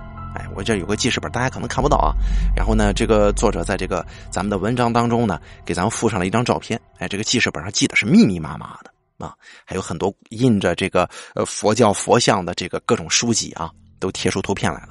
[0.59, 2.13] 我这有个记事本，大家可能看不到啊。
[2.57, 6.81] 然后呢，这个作者在这个咱们的文章当中呢，给咱们附上了一张照片。
[6.99, 14.89] 哎，这个记事本上记得是密密麻麻的啊，还有很多印着这个呃佛教佛像的这个各种书籍啊，都贴出图片来了。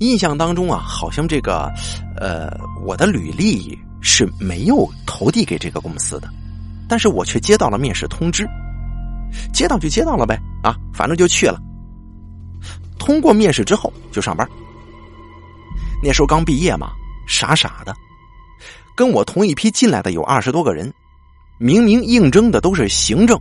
[0.00, 1.72] 印象当中啊，好像这个
[2.20, 6.28] 呃我的履历是没有投递给这个公司的，
[6.86, 8.46] 但是我却接到了面试通知。
[9.50, 11.58] 接到就接到了呗，啊，反正就去了。
[12.98, 14.46] 通过面试之后就上班。
[16.02, 16.92] 那时候刚毕业嘛，
[17.26, 17.94] 傻傻的。
[18.96, 20.92] 跟我同一批进来的有二十多个人，
[21.58, 23.40] 明明应征的都是行政，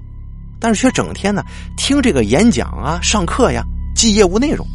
[0.60, 1.44] 但是却整天呢
[1.76, 3.64] 听这个演讲啊、上课呀、
[3.96, 4.66] 记业务内容，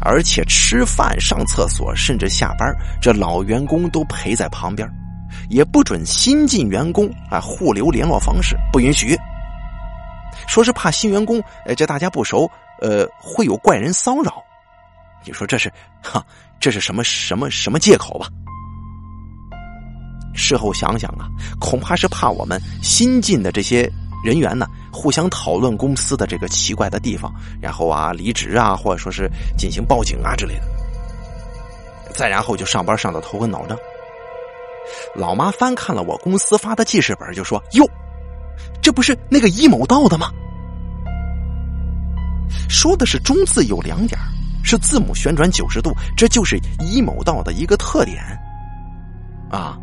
[0.00, 4.88] 而且吃饭、上厕所，甚至下班，这老员工都陪在旁边，
[5.50, 9.14] 也不准新进员工啊互留联络方式，不允许。
[10.46, 14.42] 说是怕新员工，哎，这大家不熟，呃，会有怪人骚扰。
[15.24, 15.70] 你说这是，
[16.02, 16.24] 哈，
[16.58, 18.26] 这是什么什么什么借口吧？
[20.34, 21.28] 事后想想啊，
[21.60, 23.90] 恐怕是怕我们新进的这些
[24.24, 30.62] 人员呢，互相讨论公司的这个奇怪的地方，然后啊离职啊，或者说是进行报警啊之类的。
[32.14, 33.76] 再然后就上班上的头昏脑胀。
[35.14, 37.88] 老妈翻看了我公司发的记事本，就说：“哟。”
[38.82, 40.30] 这不是那个一某道的吗？
[42.68, 44.18] 说的是中字有两点，
[44.62, 48.22] 是字母旋转九十度，这就是一某道的一个特点
[49.50, 49.78] 啊。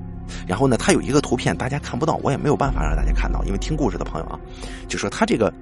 [0.46, 4.40] 然后呢，它有一个图片，大家看不到，我也没有办法让大家看到，因为听故事的朋友啊，
[4.88, 5.54] 就说它这个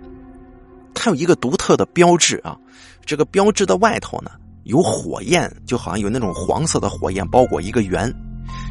[0.94, 2.58] 它有一个独特的标志啊。
[3.06, 4.32] 这个标志的外头呢
[4.64, 8.12] 有火焰，就好像有那种黄色的火焰包裹一个圆。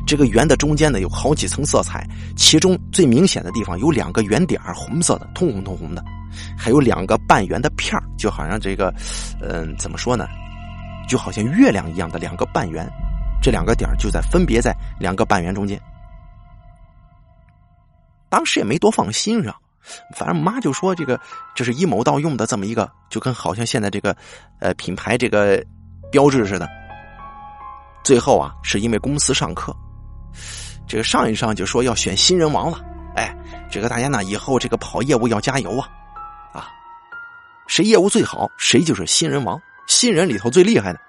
[0.07, 2.07] 这个圆的中间呢有好几层色彩，
[2.37, 6.05] 其中最明显的地方有两个圆点红色的，通红通红的，
[6.57, 8.93] 还有两个半圆的片就好像这个，
[9.41, 10.27] 嗯，怎么说呢？
[11.09, 12.89] 就好像月亮一样的两个半圆，
[13.43, 15.79] 这两个点就在分别在两个半圆中间。
[18.31, 19.55] 当时也没多放心上，
[20.17, 21.21] 反正妈就说这个
[21.55, 24.17] 这是一谋道用的这么一个，就跟好像现在这个
[24.61, 25.63] 呃品牌这个
[26.11, 26.67] 标志似的。
[28.03, 29.77] 最后啊，是因为公司上课，
[30.89, 32.81] 这个上一上就说要选新人王了。
[33.15, 33.37] 哎，
[33.71, 35.89] 这个大家呢以后这个跑业务要加油啊！
[37.67, 41.01] 谁业务最好，谁就是新人王，新人里头最厉害的。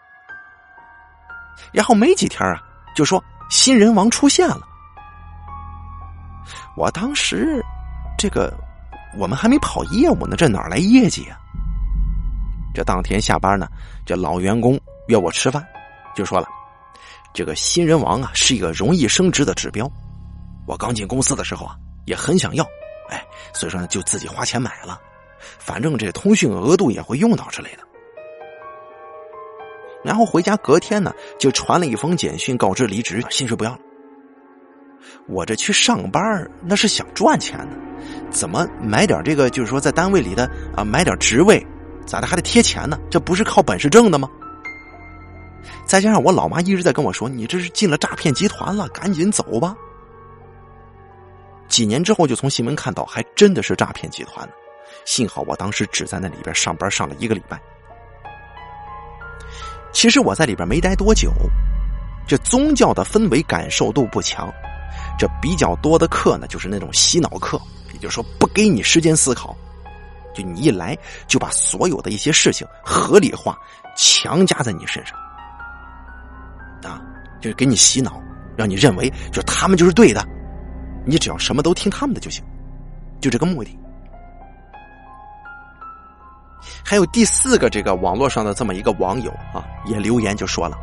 [1.72, 2.62] 然后没几天啊，
[2.96, 4.62] 就说新人王出现了。
[6.76, 7.64] 我当时
[8.18, 8.54] 这个。
[9.18, 11.40] 我们还没跑业务呢，这哪来业绩啊？
[12.74, 13.66] 这当天下班呢，
[14.06, 14.78] 这老员工
[15.08, 15.66] 约我吃饭，
[16.14, 16.46] 就说了
[17.34, 19.90] ：“这个新人王啊，是一个容易升职的指标。
[20.68, 22.66] 我刚进公司的时候啊，也很想要，
[23.10, 25.00] 哎，所以说呢，就自己花钱买了。
[25.60, 27.84] 反正这通讯额度也会用到之类的。
[30.04, 33.80] 然后回家隔天呢，就传了一封简讯告知离职，薪水不要了。
[35.28, 36.22] 我这去上班
[36.64, 37.78] 那是想赚钱的。”
[38.30, 39.50] 怎么买点这个？
[39.50, 41.66] 就是说，在单位里的啊，买点职位，
[42.06, 43.00] 咋的还得贴钱呢？
[43.10, 44.30] 这不是靠本事挣的吗？
[45.88, 49.76] 再加上我老妈一直在跟我说：“你这是进了诈骗集团了，赶紧走吧。”
[51.68, 54.48] 几年之后，就从新闻看到，还真的是诈骗集团。
[55.06, 57.58] 幸好我当时只在那里边上班上了一个礼拜。
[59.94, 61.32] 其实我在里边没待多久，
[62.28, 64.52] 这宗教的氛围感受度不强，
[65.18, 67.62] 这比较多的课呢，就是那种洗脑课。
[67.94, 69.56] 也就是说，不给你时间思考，
[70.34, 70.98] 就你一来
[71.28, 73.58] 就把所有的一些事情合理化，
[73.96, 75.18] 强加在你身上，
[76.84, 77.00] 啊，
[77.40, 78.22] 就是给你洗脑，
[78.58, 80.28] 让你认为就他们就是对的，
[81.06, 82.44] 你只要什么都听他们的就行，
[83.22, 83.80] 就这个目的。
[86.84, 90.78] 还有第四个，这个网络上的这么一个网友啊，也留言就说了，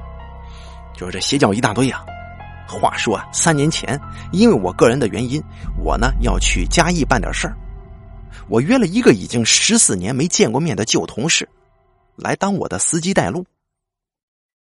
[0.97, 2.05] 就是这邪教一大堆啊。
[2.69, 4.01] 话说啊，三年前，
[4.33, 5.43] 因为我个人的原因，
[5.79, 7.55] 我呢要去嘉义办点事儿，
[8.49, 11.47] 我约了一个已经十四年没见过面的旧同事，
[12.17, 13.45] 来当我的司机带路。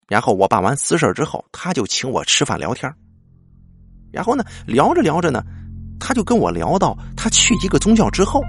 [0.08, 2.94] 然后我办完私事之后，他就请我吃饭聊天。
[4.12, 5.42] 然后呢，聊着聊着呢，
[5.98, 8.42] 他就跟我聊到他去一个宗教之后，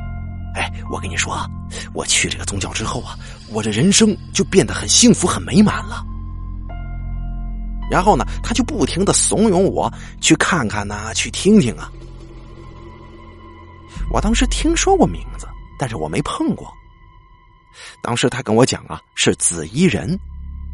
[0.55, 1.47] 哎，我跟你说啊，
[1.95, 3.17] 我去这个宗教之后啊，
[3.49, 6.05] 我这人生就变得很幸福、很美满了。
[7.91, 11.91] 然后呢，他就不停的怂恿我去看看呐，去听听啊。
[14.11, 15.47] 我当时听说过名字，
[15.79, 16.73] 但是我没碰过。
[18.03, 20.19] 当时他跟我讲啊，是紫衣人，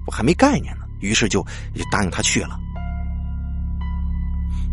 [0.07, 1.45] 我还没概念呢，于是就
[1.91, 2.59] 答应他去了。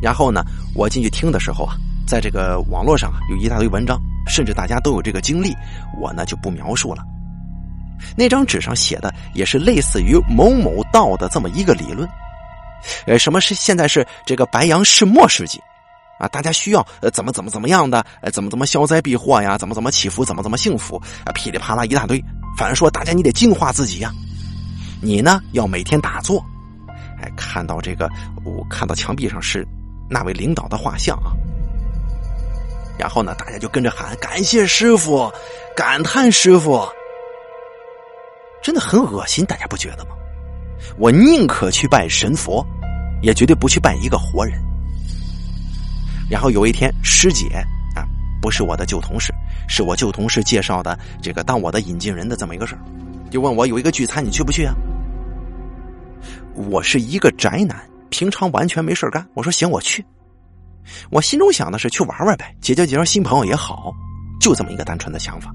[0.01, 0.43] 然后呢，
[0.75, 1.75] 我进去听的时候啊，
[2.07, 5.55] 在这个网络上啊，有一大堆文章，甚至大家都有这个经历，
[5.99, 7.03] 我呢就不描述了。
[8.15, 12.07] 那张纸上写的也是类似于某某道的这么一个理论。
[13.07, 15.59] 呃，什么是现在是这个白羊世末世纪，
[16.19, 21.01] 啊，大家需要呃怎么怎么怎么样的，呃怎么怎么消灾避祸呀，怎么怎么祈福，怎么怎么幸福？
[21.23, 22.23] 啊，噼里啪啦一大堆。
[22.57, 24.11] 反正说大家你得净化自己呀，
[25.01, 26.45] 你呢要每天打坐，
[27.19, 28.07] 哎，看到这个
[28.43, 29.65] 我看到墙壁上是
[30.09, 31.31] 那位领导的画像啊，
[32.97, 35.31] 然后呢大家就跟着喊感谢师傅，
[35.75, 36.87] 感叹师傅，
[38.61, 40.11] 真的很恶心，大家不觉得吗？
[40.97, 42.65] 我宁可去拜神佛，
[43.21, 44.61] 也绝对不去拜一个活人。
[46.29, 47.47] 然后有一天，师姐
[47.95, 48.05] 啊，
[48.41, 49.33] 不是我的旧同事，
[49.67, 52.81] 是我旧同事介绍的这个当我的引进人的这么一个事儿，
[53.29, 54.73] 就问我有一个聚餐，你去不去啊？
[56.55, 57.77] 我是一个宅男，
[58.09, 59.27] 平常完全没事干。
[59.33, 60.05] 我说行，我去。
[61.09, 63.93] 我心中想的是去玩玩呗，结交结交新朋友也好，
[64.39, 65.51] 就这么一个单纯的想法。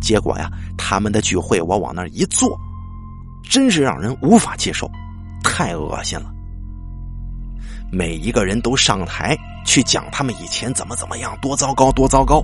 [0.00, 2.58] 结果呀，他们的聚会我往那一坐。
[3.48, 4.88] 真是让人无法接受，
[5.42, 6.30] 太恶心了。
[7.90, 12.40] 每一个人都上台去讲他们以前怎么怎么样，多糟糕，多糟糕。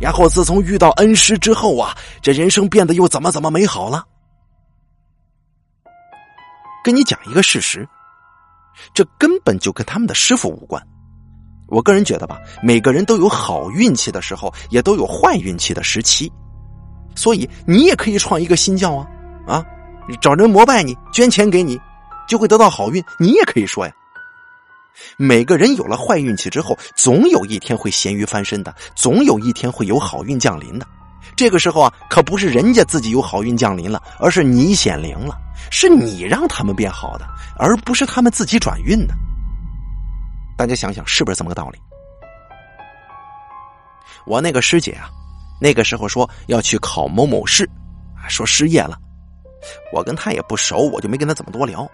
[0.00, 4.04] 然后自从遇到恩师之后啊，这人生变得又怎么怎么美好了。
[6.82, 7.88] 跟你讲一个事实，
[8.94, 10.82] 这根本就跟他们的师傅无关。
[11.68, 16.32] 我个人觉得吧，每个人都有好运气的时候，也都有坏运气的时期。
[17.14, 19.06] 所以你也可以创一个新教啊，
[19.46, 19.66] 啊。
[20.22, 21.78] 找人膜拜你，捐钱给你，
[22.26, 23.04] 就会得到好运。
[23.18, 23.92] 你也可以说呀，
[25.18, 30.86] 每个人有了坏运气之后，总有一天会咸鱼翻身的，总有一天会有好运降临的。
[31.38, 35.38] 这个时候啊，可不是人家自己有好运降临了，而是你显灵了，
[35.70, 37.24] 是你让他们变好的，
[37.56, 39.14] 而不是他们自己转运的。
[40.56, 41.78] 大家想想，是不是这么个道理？
[44.26, 45.08] 我那个师姐啊，
[45.60, 47.70] 那个时候说要去考某某试，
[48.28, 48.98] 说失业了。
[49.92, 51.88] 我跟她也不熟，我就没跟她怎么多聊。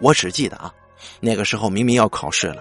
[0.00, 0.74] 我只记得啊，
[1.20, 2.60] 那个时候明明要考试了，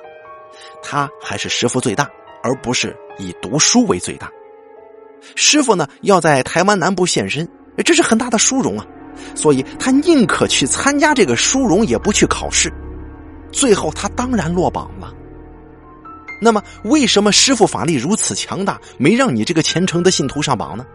[0.84, 2.08] 她还是师傅最大，
[2.44, 4.32] 而不是以读书为最大。
[5.36, 7.48] 师傅呢要在台湾南部现身，
[7.86, 8.86] 这是很大的殊荣啊，
[9.36, 12.72] 所以他宁可去参加这个殊荣，也不去考试。
[13.52, 15.14] 最后他当然落榜了。
[16.40, 20.86] 那么，为什么师傅法力如此强大，没让你这个虔诚的信徒上榜呢？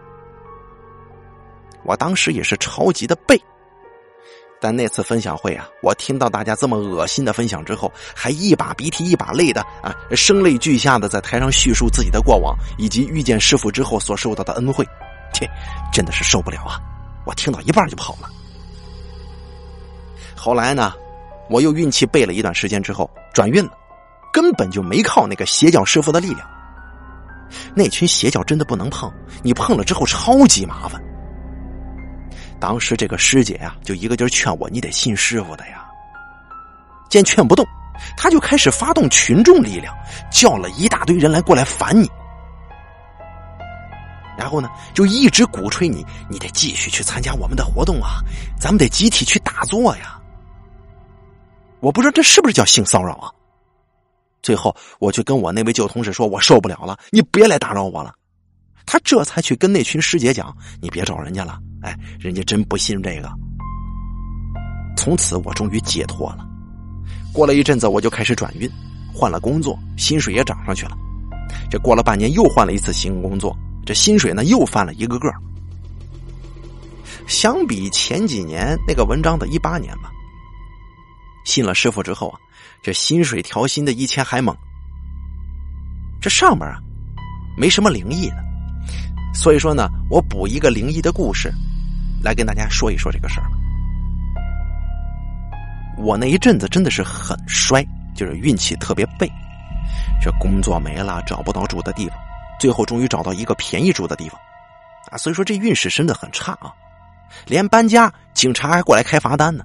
[1.83, 3.37] 我当时也是超级的背。
[4.63, 14.87] 但那次分享会啊，我听到大家这么恶心的分享之后，还一把鼻涕一把泪的啊，声泪俱下的在台上叙述自己的过往，以及遇见师傅之后所受到的恩惠，
[15.33, 15.45] 切，
[15.91, 16.79] 真的是受不了啊！
[17.25, 18.29] 我听到一半就跑了。
[20.33, 20.93] 后来呢，
[21.49, 23.71] 我又运气背了一段时间之后转运了，
[24.31, 26.49] 根本就没靠那个邪教师傅的力量。
[27.75, 29.11] 那群邪教真的不能碰，
[29.41, 31.03] 你碰了之后超级麻烦。
[32.63, 35.85] 当时这个师姐呀，就一个劲儿劝我，你得信师傅的呀。
[37.09, 37.67] 见劝不动，
[38.15, 39.93] 他就开始发动群众力量，
[40.31, 42.09] 叫了一大堆人来过来烦你。
[44.37, 48.23] 然后呢，就一直鼓吹你，你得继续去参加我们的活动啊，
[48.57, 50.17] 咱们得集体去打坐呀。
[51.81, 53.27] 我不知道这是不是叫性骚扰啊？
[54.41, 58.15] 最后，我就跟我那位旧同事说，我受不了了，你别来打扰我了。
[58.85, 61.59] 他这才去跟那群师姐讲，你别找人家了。
[61.83, 63.29] 哎，人家真不信这个。
[64.95, 66.47] 从此我终于解脱了。
[67.33, 68.69] 过了一阵子，我就开始转运，
[69.13, 70.97] 换了工作，薪水也涨上去了。
[71.69, 73.55] 这过了半年，又换了一次新工作，
[73.85, 75.29] 这薪水呢又翻了一个个。
[77.27, 80.11] 相比前几年那个文章的一八年吧，
[81.45, 82.39] 信了师傅之后啊，
[82.81, 84.55] 这薪水调薪的一千还猛。
[86.21, 86.79] 这上面啊，
[87.57, 88.37] 没什么灵异的，
[89.33, 91.51] 所以说呢，我补一个灵异的故事。
[92.23, 93.47] 来跟大家说一说这个事儿。
[95.97, 99.29] 我那一阵子真的是很衰，就是运气特别背，
[100.21, 102.17] 这工作没了，找不到住的地方，
[102.59, 104.39] 最后终于找到一个便宜住的地方，
[105.11, 106.73] 啊，所以说这运势真的很差啊！
[107.45, 109.63] 连搬家，警察还过来开罚单呢，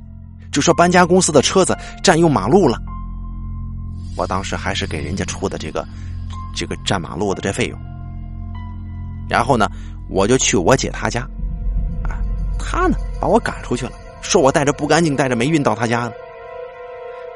[0.53, 2.79] 就说搬家公司的车子占用马路了。
[4.17, 5.87] 我当时还是给人家出的这个
[6.55, 7.79] 这个占马路的这费用，
[9.29, 9.71] 然后呢，
[10.11, 11.27] 我就去我姐她家。
[12.71, 16.13] 他呢，把我赶出去了，说我带着不干净、带着霉运到他家了。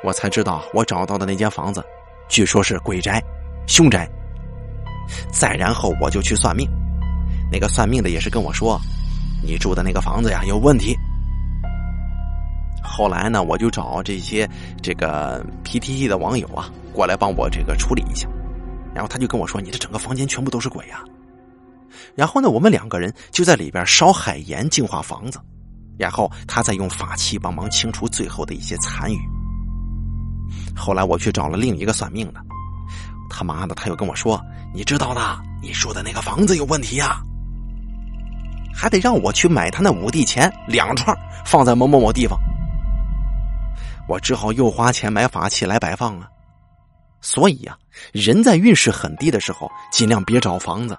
[0.04, 1.82] 我才知道，我找到的那间房子，
[2.28, 3.22] 据说是鬼宅、
[3.66, 4.06] 凶宅。
[5.32, 6.68] 再然后，我就去算命，
[7.50, 8.78] 那个算命的也是跟我说，
[9.42, 10.94] 你住的那个房子呀有问题。
[12.82, 14.46] 后来呢，我就找这些
[14.82, 18.28] 这个 PTT 的网友啊，过来帮我这个处理一下。
[18.94, 21.02] 然后他就跟我说，你这整个房间全部都是鬼呀。
[22.14, 25.40] 然后呢，我们两个人就在里边烧海盐净化房子，
[25.98, 29.18] 然后他再用法器帮忙清除最后的一些残余。
[30.76, 32.40] 后来我去找了另一个算命的，
[33.30, 34.40] 他妈的他又跟我说
[34.74, 35.20] ：“你知道的，
[35.62, 37.22] 你说的那个房子有问题呀，
[38.74, 42.38] 还得让我去买他那五帝钱两串，放在某某某地方。”
[44.08, 46.28] 我只好又花钱买法器来摆放啊。
[47.20, 47.76] 所以呀，
[48.12, 50.98] 人在运势很低的时候，尽量别找房子。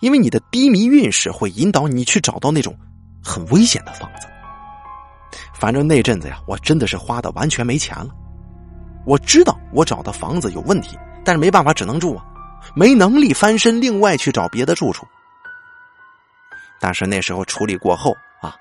[0.00, 2.76] 因为你的低迷运势会引导你去找到那种
[3.22, 4.26] 很危险的房子。
[5.54, 8.08] 反正那阵子呀，我真的是花的完全没钱了。
[9.04, 12.24] 我知道我找的房子有问题，但是没办法，只能住啊，
[12.74, 15.06] 没能力翻身，另外去找别的住处。
[16.78, 18.54] 但是那时候处理过后啊，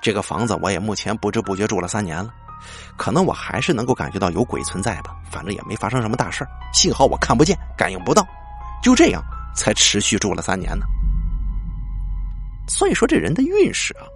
[0.00, 2.30] 这个房子我也目前不知不觉住了三年了，
[2.96, 5.16] 可能我还是能够感觉到有鬼存在吧。
[5.30, 8.26] 反正也没发生什么大事幸好我看不见，感应不到，
[8.82, 9.22] 就这样。
[9.60, 10.86] 才持续住了三年呢，
[12.66, 14.08] 所以说这人的运势啊，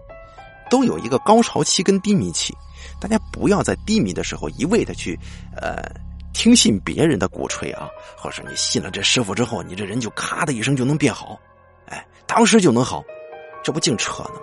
[0.70, 2.55] 都有一个高潮期跟低迷期，
[2.99, 5.18] 大家不要在低迷的时候一味的去
[5.55, 5.84] 呃
[6.32, 11.38] 听信别人的鼓吹啊，或者你信了这师傅之后，你这人就咔的一声就能变好，
[11.88, 13.05] 哎，当时就能好，
[13.62, 14.40] 这不净扯呢吗？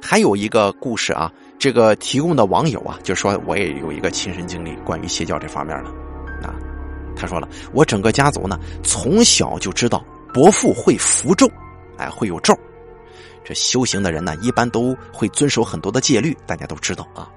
[0.00, 6.09] 还有一个故事啊，这个提供的网友啊，就说我也有一个亲身经历，关于邪教这方面的。
[7.20, 10.02] 他说了，我整个家族呢，从小就知道
[10.32, 11.46] 伯父会符咒，
[11.98, 12.58] 哎，会有咒。
[13.44, 17.28] 这修行的人呢，一般都会遵守很多的戒律，大家都知道啊。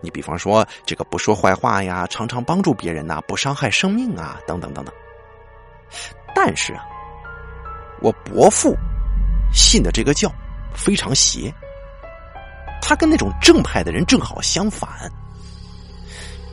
[0.00, 4.94] 你比方说，这个不说坏话呀，常常帮助别人呐，不伤害生命啊，等等等等。
[6.34, 6.82] 但是啊，
[8.00, 8.74] 我伯父
[9.52, 10.32] 信的这个教
[10.74, 11.52] 非常邪，
[12.80, 14.88] 他跟那种正派的人正好相反。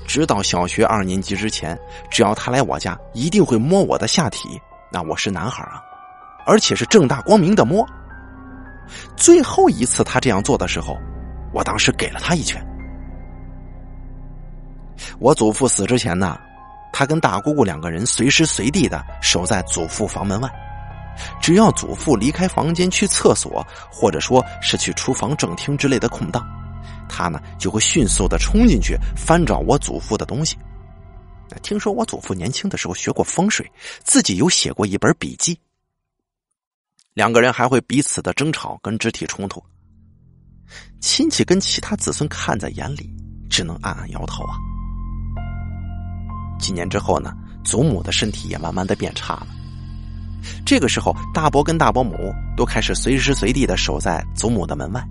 [0.08, 1.78] 直到小学二年级之前，
[2.10, 4.60] 只要他来我家，一定会摸我的下体。
[4.92, 5.82] 那我是男孩啊，
[6.46, 7.86] 而且是正大光明的摸。
[9.16, 10.98] 最后一次他这样做的时候，
[11.54, 12.64] 我当时给了他一拳。
[15.20, 16.38] 我祖父死之前呢，
[16.92, 20.50] 他跟大姑姑两个人随时随地的守在祖父房门外，
[21.42, 26.46] 只要祖父离开房间去厕所，或者说是去厨房、正厅之类的空档，
[27.08, 30.58] 他呢就会迅速的冲进去翻找我祖父的东西。
[31.62, 33.70] 听说我祖父年轻的时候学过风水，
[34.04, 35.60] 自己有写过一本笔记。
[37.14, 39.64] 两个人还会彼此的争吵跟肢体冲突，
[41.00, 43.08] 亲戚跟其他子孙看在眼里，
[43.50, 44.58] 只能暗暗摇头啊。
[46.60, 47.32] 几年之后呢，
[47.64, 49.48] 祖母的身体也慢慢的变差了。
[50.66, 55.08] 这个时候，大伯跟大伯母都开始随时随地的守在祖母的门外，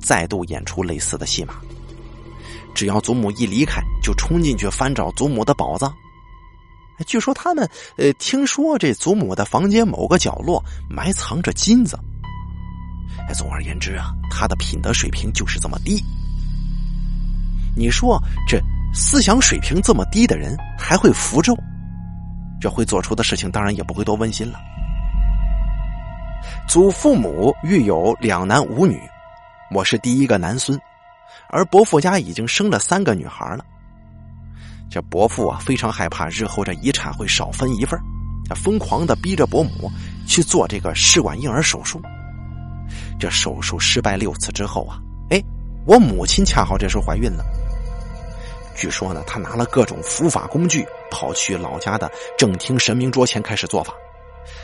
[0.00, 1.54] 再度演出类似的戏码。
[2.74, 5.92] 只要祖母一离开，就冲进去翻找祖母的宝藏。
[7.06, 11.98] 据说他们呃，听说这祖母的房间某个角落埋藏着金子。
[13.34, 16.02] 总而言之啊，他的品德水平就是这么低。
[17.76, 18.60] 你说这
[18.94, 21.56] 思想水平这么低的人还会符咒，
[22.60, 24.58] 这会做出的事情当然也不会多温馨了。
[26.68, 29.00] 祖父母育有两男五女，
[29.70, 30.80] 我是第一个男孙，
[31.50, 33.64] 而伯父家已经生了三个女孩了。
[34.90, 38.00] 这伯父啊，非常害怕日后这遗产会少分一份
[38.48, 39.92] 他疯狂的逼着伯母
[40.26, 42.00] 去做这个试管婴儿手术。
[43.20, 44.98] 这手术失败六次之后啊，
[45.28, 45.42] 哎，
[45.86, 47.44] 我母亲恰好这时候怀孕了。
[48.74, 53.92] 据说呢，他拿了各种伏法工具，跑去老家的正厅神明桌前开始做法，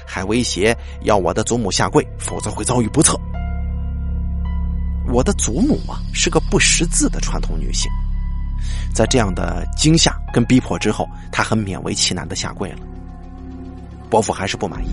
[0.06, 3.20] 还威胁要我的祖母下跪，否则会遭遇不测。
[5.06, 7.90] 我的祖母啊，是个不识字的传统女性。
[8.94, 12.78] 在这样的惊吓跟逼迫之后，她很勉为其难的下跪了。
[14.10, 14.90] 伯父还是不满意，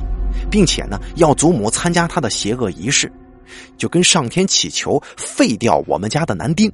[0.49, 3.11] 并且呢要祖母参加他的邪恶仪式，
[3.77, 6.71] 就跟上天祈求废掉我们家的男丁。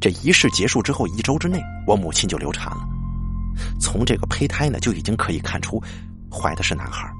[0.00, 2.86] 这仪式结束之后一周之内，我母亲就流产了。
[3.80, 5.82] 从这个胚胎呢就已经可以看出，
[6.30, 7.10] 怀的是男孩。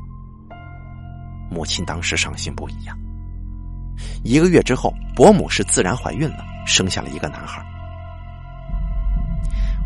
[1.51, 2.95] 母亲当时伤心不已呀。
[4.22, 7.64] 一个月之后，伯母是自然怀孕了，生下了一个男孩。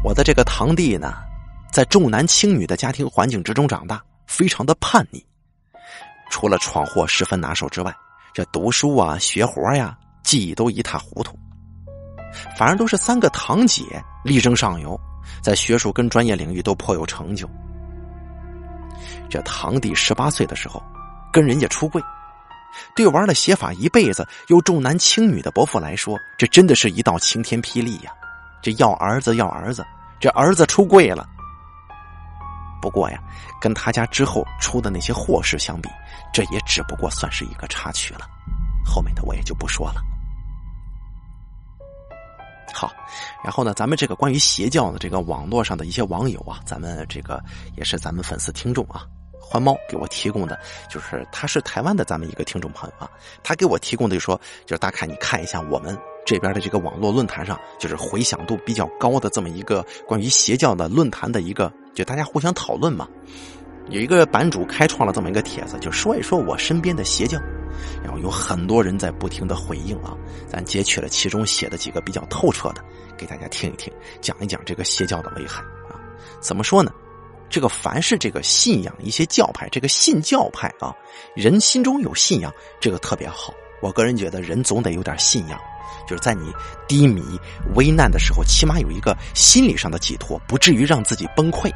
[0.02, 1.14] 我的这个堂弟呢，
[1.72, 5.24] 在重男轻女的家庭环境之中长大，非常的叛逆。
[6.30, 7.94] 除了闯祸十分拿手之外，
[8.32, 11.38] 这读书啊、学活呀，记忆都一塌糊涂。
[12.56, 13.82] 反而都是三个堂姐
[14.24, 14.98] 力争上游，
[15.40, 17.48] 在学术跟专业领域都颇有成就。
[19.30, 20.82] 这堂弟十八岁的时候，
[21.32, 22.02] 跟人家出柜，
[22.95, 28.12] 对玩了邪法一辈子又重男轻女的伯父来说，这真的是一道晴天霹雳呀！
[28.62, 29.85] 这要儿子要儿子，
[30.18, 31.29] 这儿子出柜了。
[32.81, 33.18] 不过呀，
[33.61, 35.89] 跟他家之后出的那些祸事相比，
[36.33, 38.27] 这也只不过算是一个插曲了。
[38.85, 40.03] 后面的我也就不说了。
[42.72, 42.93] 好，
[43.43, 47.43] 然后呢，咱们这个关于邪教的这个网络上的一些网友啊，咱们这个
[47.77, 49.07] 也是咱们粉丝听众啊，
[49.45, 53.11] 欢猫给我提供的，就是他是台湾的咱们一个听众朋友啊，
[53.42, 55.97] 他给我提供的就说，就是大凯你看一下我们。
[56.26, 63.07] 这边的这个网络论坛上，就是回响度比较高的这么一个关于邪教的论坛的一个，就大家互相讨论嘛。
[63.90, 67.38] 有一个版主开创了这么一个帖子，就说一说我身边的邪教，
[68.03, 70.16] 然后有很多人在不停的回应啊。
[70.49, 72.82] 咱截取了其中写的几个比较透彻的，
[73.18, 73.92] 给大家听一听，
[74.22, 76.01] 讲一讲这个邪教的危害啊。
[76.40, 76.90] 怎么说呢？
[77.49, 80.95] 这个凡是这个信仰一些教派，这个信教派啊，
[81.34, 83.55] 人心中有信仰，这个特别好。
[83.80, 85.59] 我个人觉得，人总得有点信仰。
[86.07, 86.53] 就是在你
[86.86, 87.22] 低迷、
[87.76, 91.70] 危难的时候，起码有一个心理上的寄托，不至于让自己崩溃，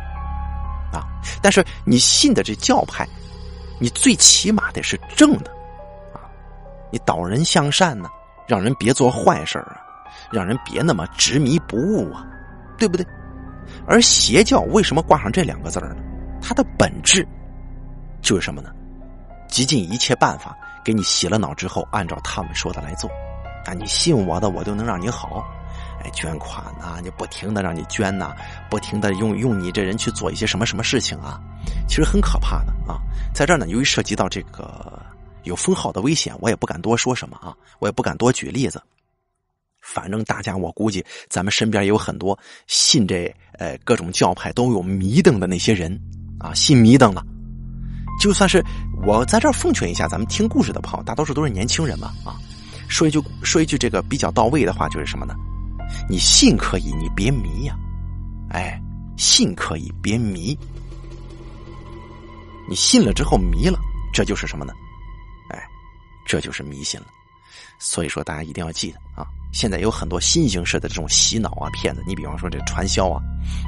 [0.92, 1.06] 啊！
[1.40, 3.08] 但是你信的这教派，
[3.80, 5.50] 你最起码得是正的，
[6.12, 6.28] 啊！
[6.90, 8.10] 你导人向善呢，
[8.46, 9.80] 让人别做坏事啊，
[10.30, 12.26] 让人别那么执迷不悟啊，
[12.76, 13.06] 对不对？
[13.86, 15.94] 而邪教为什么挂上这两个字呢？
[16.40, 17.26] 它的本质
[18.22, 18.70] 就是什么呢？
[19.48, 23.10] 极尽一切办法给你洗了脑之后，按照他们说的来做。
[23.64, 25.44] 啊，你信我的，我就能让你好，
[26.02, 28.34] 哎，捐款呐，你不停的让你捐呐，
[28.70, 31.40] 不停的用用你这人去做一些什么什么事情啊，
[31.86, 33.00] 其实很可怕的啊。
[33.34, 35.02] 在这儿呢，由于涉及到这个
[35.42, 38.82] 有封号的危险，我也不敢多说什么啊，我也不敢多举例子。
[39.94, 45.98] 反正大家，我估计咱们身边也有很多信这呃各种教派都有迷瞪的那些人
[46.38, 47.24] 啊，信迷瞪了。
[48.20, 48.62] 就算是
[49.06, 52.36] 我在这儿奉劝一下咱们听故事的朋友，大多数都是年轻人嘛啊。
[52.86, 55.34] 说一句说一句这个比较到位的话，就是什么呢？
[56.08, 57.74] 你信可以，你别迷呀！
[58.50, 58.78] 哎，
[59.16, 60.58] 信可以，别迷。
[62.68, 63.78] 你信了之后迷了，
[64.12, 64.72] 这就是什么呢？
[65.50, 65.62] 哎，
[66.26, 67.06] 这就是迷信了。
[67.78, 73.22] 所以说大家一定要记得啊，现在有很多新形式的这种洗脑啊骗子，你比方说这传销啊，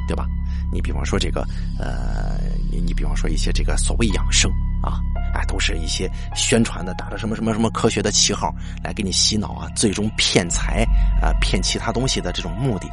[0.09, 0.27] 对吧？
[0.73, 1.41] 你比方说这个
[1.79, 2.39] 呃，
[2.71, 4.51] 你你比方说一些这个所谓养生
[4.83, 5.01] 啊，
[5.35, 10.85] 啊，都是一些宣传的，打着什么什么什么科学的旗号来给你洗脑啊，最终骗财
[11.21, 12.89] 啊，骗其他东西的这种目的。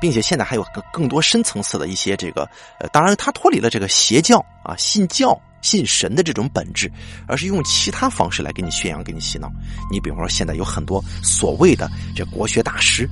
[0.00, 2.48] 并且现在还有更更多深层次的一些这个，
[2.80, 6.88] 呃，当然它脱离了这个邪教啊、信教、信神的这种本质，
[7.26, 9.50] 而是用其他方式来给你宣扬、给你洗脑。
[9.90, 13.08] 你比方说，现在有很多所谓的这国学大师，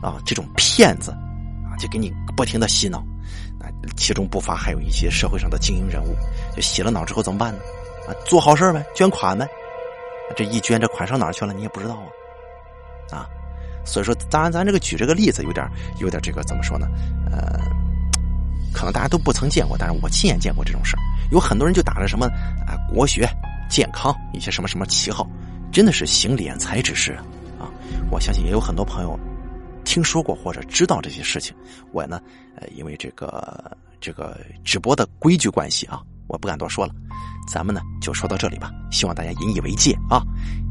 [0.00, 2.98] 啊，这种骗子，啊，就给你不停的洗脑。
[3.60, 6.14] 啊，其中不乏还有一些社会上的精英人物，
[6.54, 7.58] 就洗了脑之后怎么办呢？
[8.06, 9.48] 啊，做好事呗，捐款呗。
[10.36, 11.52] 这一捐，这款上哪去了？
[11.52, 11.94] 你也不知道
[13.10, 13.26] 啊，啊。
[13.84, 15.66] 所以说，当然，咱这个举这个例子有点
[15.98, 16.86] 有点这个怎么说呢？
[17.32, 17.58] 呃，
[18.72, 21.00] 可能大家都不曾见过，但是我亲眼见过这种事儿。
[21.30, 22.26] 有很多人就打着什么
[22.66, 23.28] 啊国学、
[23.68, 25.28] 健康一些什么什么旗号，
[25.70, 27.12] 真的是行敛财之事
[27.58, 27.68] 啊！
[28.10, 29.18] 我相信也有很多朋友
[29.84, 31.54] 听说过或者知道这些事情。
[31.92, 32.20] 我呢，
[32.56, 36.94] 呃，因为这个这个直播的规矩关系啊，我不敢多说了。
[37.50, 40.22] 咱们呢就说到这里吧，希望大家引以为戒啊！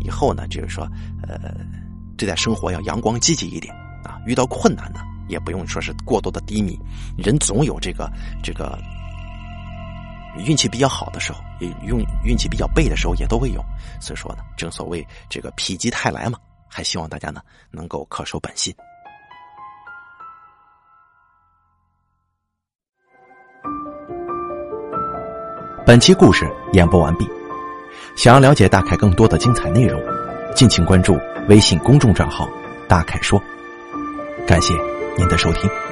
[0.01, 0.87] 以后呢，就是说，
[1.27, 1.51] 呃。
[2.17, 3.71] 对待生活要阳光积极一点
[4.03, 4.17] 啊！
[4.25, 6.75] 遇到困难呢，也不用说是过多的低迷，
[7.15, 8.75] 人总有这个这个
[10.43, 13.63] 运气比较好的时候，也用运气比较背的时候也都会有。
[13.99, 18.73] 所以说呢，正所谓这个否极泰来嘛，还希望大家呢能够恪守本心。
[25.85, 27.25] 本期故事演播完毕，
[28.17, 30.01] 想要了解大凯更多的精彩内容。
[30.53, 31.17] 敬请关注
[31.47, 32.49] 微信公众账号
[32.89, 33.39] “大凯说”，
[34.47, 34.73] 感谢
[35.17, 35.86] 您的收听。